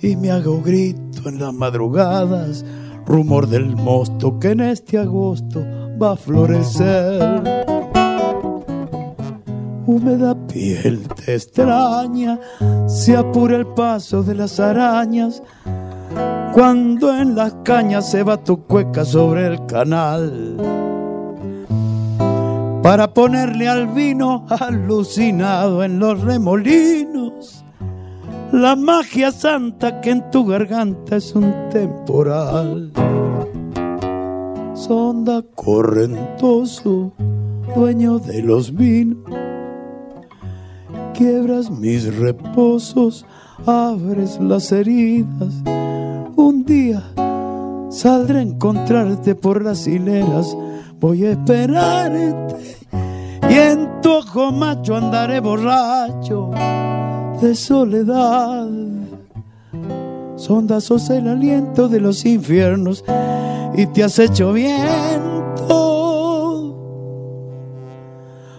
y 0.00 0.16
me 0.16 0.30
hago 0.30 0.62
grito 0.62 1.28
en 1.28 1.40
las 1.40 1.52
madrugadas, 1.52 2.64
rumor 3.04 3.48
del 3.48 3.76
mosto 3.76 4.38
que 4.38 4.50
en 4.50 4.60
este 4.60 4.98
agosto 4.98 5.64
va 6.00 6.12
a 6.12 6.16
florecer. 6.16 7.42
Húmeda 9.86 10.34
piel 10.48 11.06
te 11.08 11.34
extraña, 11.34 12.40
se 12.88 13.16
apura 13.16 13.56
el 13.56 13.66
paso 13.66 14.22
de 14.22 14.34
las 14.34 14.58
arañas, 14.58 15.42
cuando 16.56 17.14
en 17.14 17.34
las 17.34 17.54
cañas 17.64 18.10
se 18.10 18.22
va 18.22 18.42
tu 18.42 18.64
cueca 18.64 19.04
sobre 19.04 19.46
el 19.46 19.66
canal. 19.66 20.56
Para 22.82 23.12
ponerle 23.12 23.68
al 23.68 23.88
vino 23.88 24.46
alucinado 24.48 25.84
en 25.84 25.98
los 25.98 26.22
remolinos, 26.22 27.62
la 28.52 28.74
magia 28.74 29.32
santa 29.32 30.00
que 30.00 30.12
en 30.12 30.30
tu 30.30 30.46
garganta 30.46 31.16
es 31.16 31.34
un 31.34 31.52
temporal. 31.70 32.90
Sonda 34.72 35.42
correntoso, 35.54 37.12
dueño 37.74 38.18
de 38.18 38.42
los 38.42 38.74
vinos, 38.74 39.30
quiebras 41.12 41.70
mis 41.70 42.16
reposos, 42.16 43.26
abres 43.66 44.40
las 44.40 44.72
heridas. 44.72 45.52
Un 46.36 46.64
día 46.66 47.02
saldré 47.90 48.40
a 48.40 48.42
encontrarte 48.42 49.34
por 49.34 49.64
las 49.64 49.86
hileras, 49.86 50.54
voy 51.00 51.24
a 51.24 51.30
esperarte 51.30 52.76
y 53.48 53.54
en 53.54 54.02
tu 54.02 54.10
ojo 54.12 54.52
macho 54.52 54.96
andaré 54.96 55.40
borracho 55.40 56.50
de 57.40 57.54
soledad. 57.54 58.68
Sonda 60.36 60.82
sos 60.82 61.08
el 61.08 61.26
aliento 61.26 61.88
de 61.88 62.00
los 62.00 62.26
infiernos 62.26 63.02
y 63.74 63.86
te 63.86 64.04
has 64.04 64.18
hecho 64.18 64.52
viento. 64.52 64.84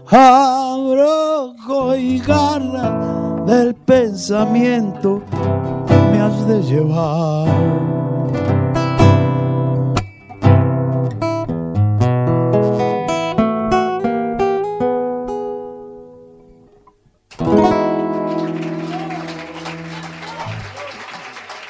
Abrojo 0.09 1.95
y 1.95 2.17
garra 2.17 3.43
del 3.45 3.75
pensamiento 3.75 5.21
has 6.27 6.47
de 6.47 6.61
llevar. 6.61 7.47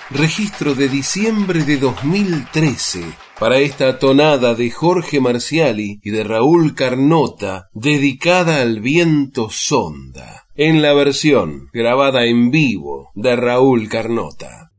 Registro 0.09 0.73
de 0.73 0.89
diciembre 0.89 1.63
de 1.63 1.77
2013 1.77 3.03
para 3.39 3.59
esta 3.59 3.99
tonada 3.99 4.55
de 4.55 4.71
Jorge 4.71 5.19
Marciali 5.21 5.99
y 6.01 6.09
de 6.09 6.23
Raúl 6.23 6.73
Carnota 6.73 7.67
dedicada 7.73 8.61
al 8.61 8.81
viento 8.81 9.49
sonda, 9.51 10.46
en 10.57 10.81
la 10.81 10.91
versión 10.93 11.69
grabada 11.71 12.25
en 12.25 12.49
vivo 12.49 13.11
de 13.13 13.35
Raúl 13.35 13.87
Carnota. 13.89 14.71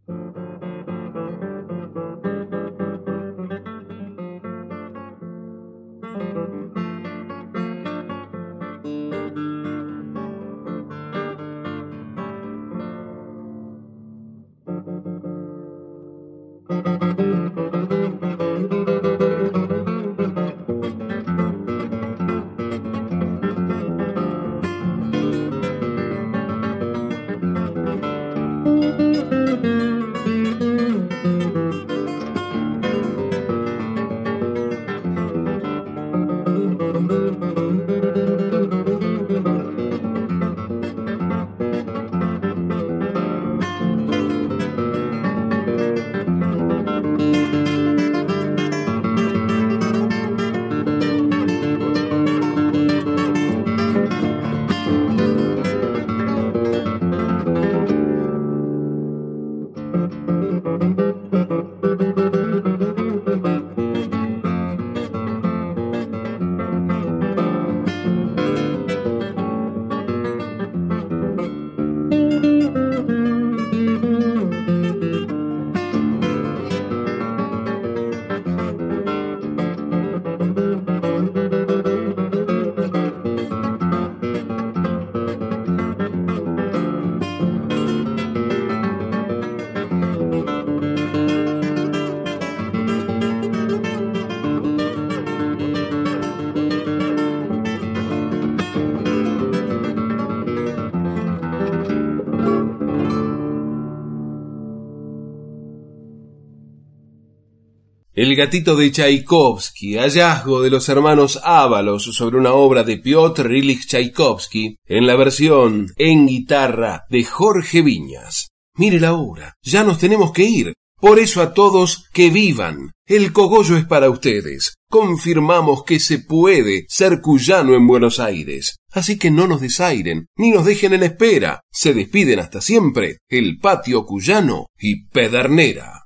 El 108.18 108.34
gatito 108.34 108.74
de 108.74 108.90
Tchaikovsky, 108.90 109.96
hallazgo 109.96 110.60
de 110.60 110.70
los 110.70 110.88
hermanos 110.88 111.38
Ábalos 111.44 112.02
sobre 112.02 112.36
una 112.36 112.52
obra 112.52 112.82
de 112.82 112.98
Piotr 112.98 113.52
Ilich 113.52 113.86
Tchaikovsky, 113.86 114.74
en 114.86 115.06
la 115.06 115.14
versión 115.14 115.92
en 115.96 116.26
guitarra 116.26 117.04
de 117.10 117.22
Jorge 117.22 117.80
Viñas. 117.80 118.48
Mire 118.74 118.98
la 118.98 119.12
hora, 119.14 119.54
ya 119.62 119.84
nos 119.84 120.00
tenemos 120.00 120.32
que 120.32 120.42
ir. 120.42 120.72
Por 121.00 121.20
eso 121.20 121.40
a 121.40 121.54
todos 121.54 122.08
que 122.12 122.30
vivan. 122.30 122.90
El 123.06 123.32
cogollo 123.32 123.76
es 123.76 123.84
para 123.84 124.10
ustedes. 124.10 124.74
Confirmamos 124.90 125.84
que 125.84 126.00
se 126.00 126.18
puede 126.18 126.86
ser 126.88 127.20
cuyano 127.20 127.76
en 127.76 127.86
Buenos 127.86 128.18
Aires. 128.18 128.78
Así 128.90 129.16
que 129.16 129.30
no 129.30 129.46
nos 129.46 129.60
desairen, 129.60 130.26
ni 130.36 130.50
nos 130.50 130.64
dejen 130.64 130.92
en 130.92 131.04
espera. 131.04 131.60
Se 131.70 131.94
despiden 131.94 132.40
hasta 132.40 132.60
siempre 132.60 133.18
el 133.28 133.60
patio 133.60 134.04
cuyano 134.04 134.66
y 134.76 135.04
pedernera. 135.04 136.02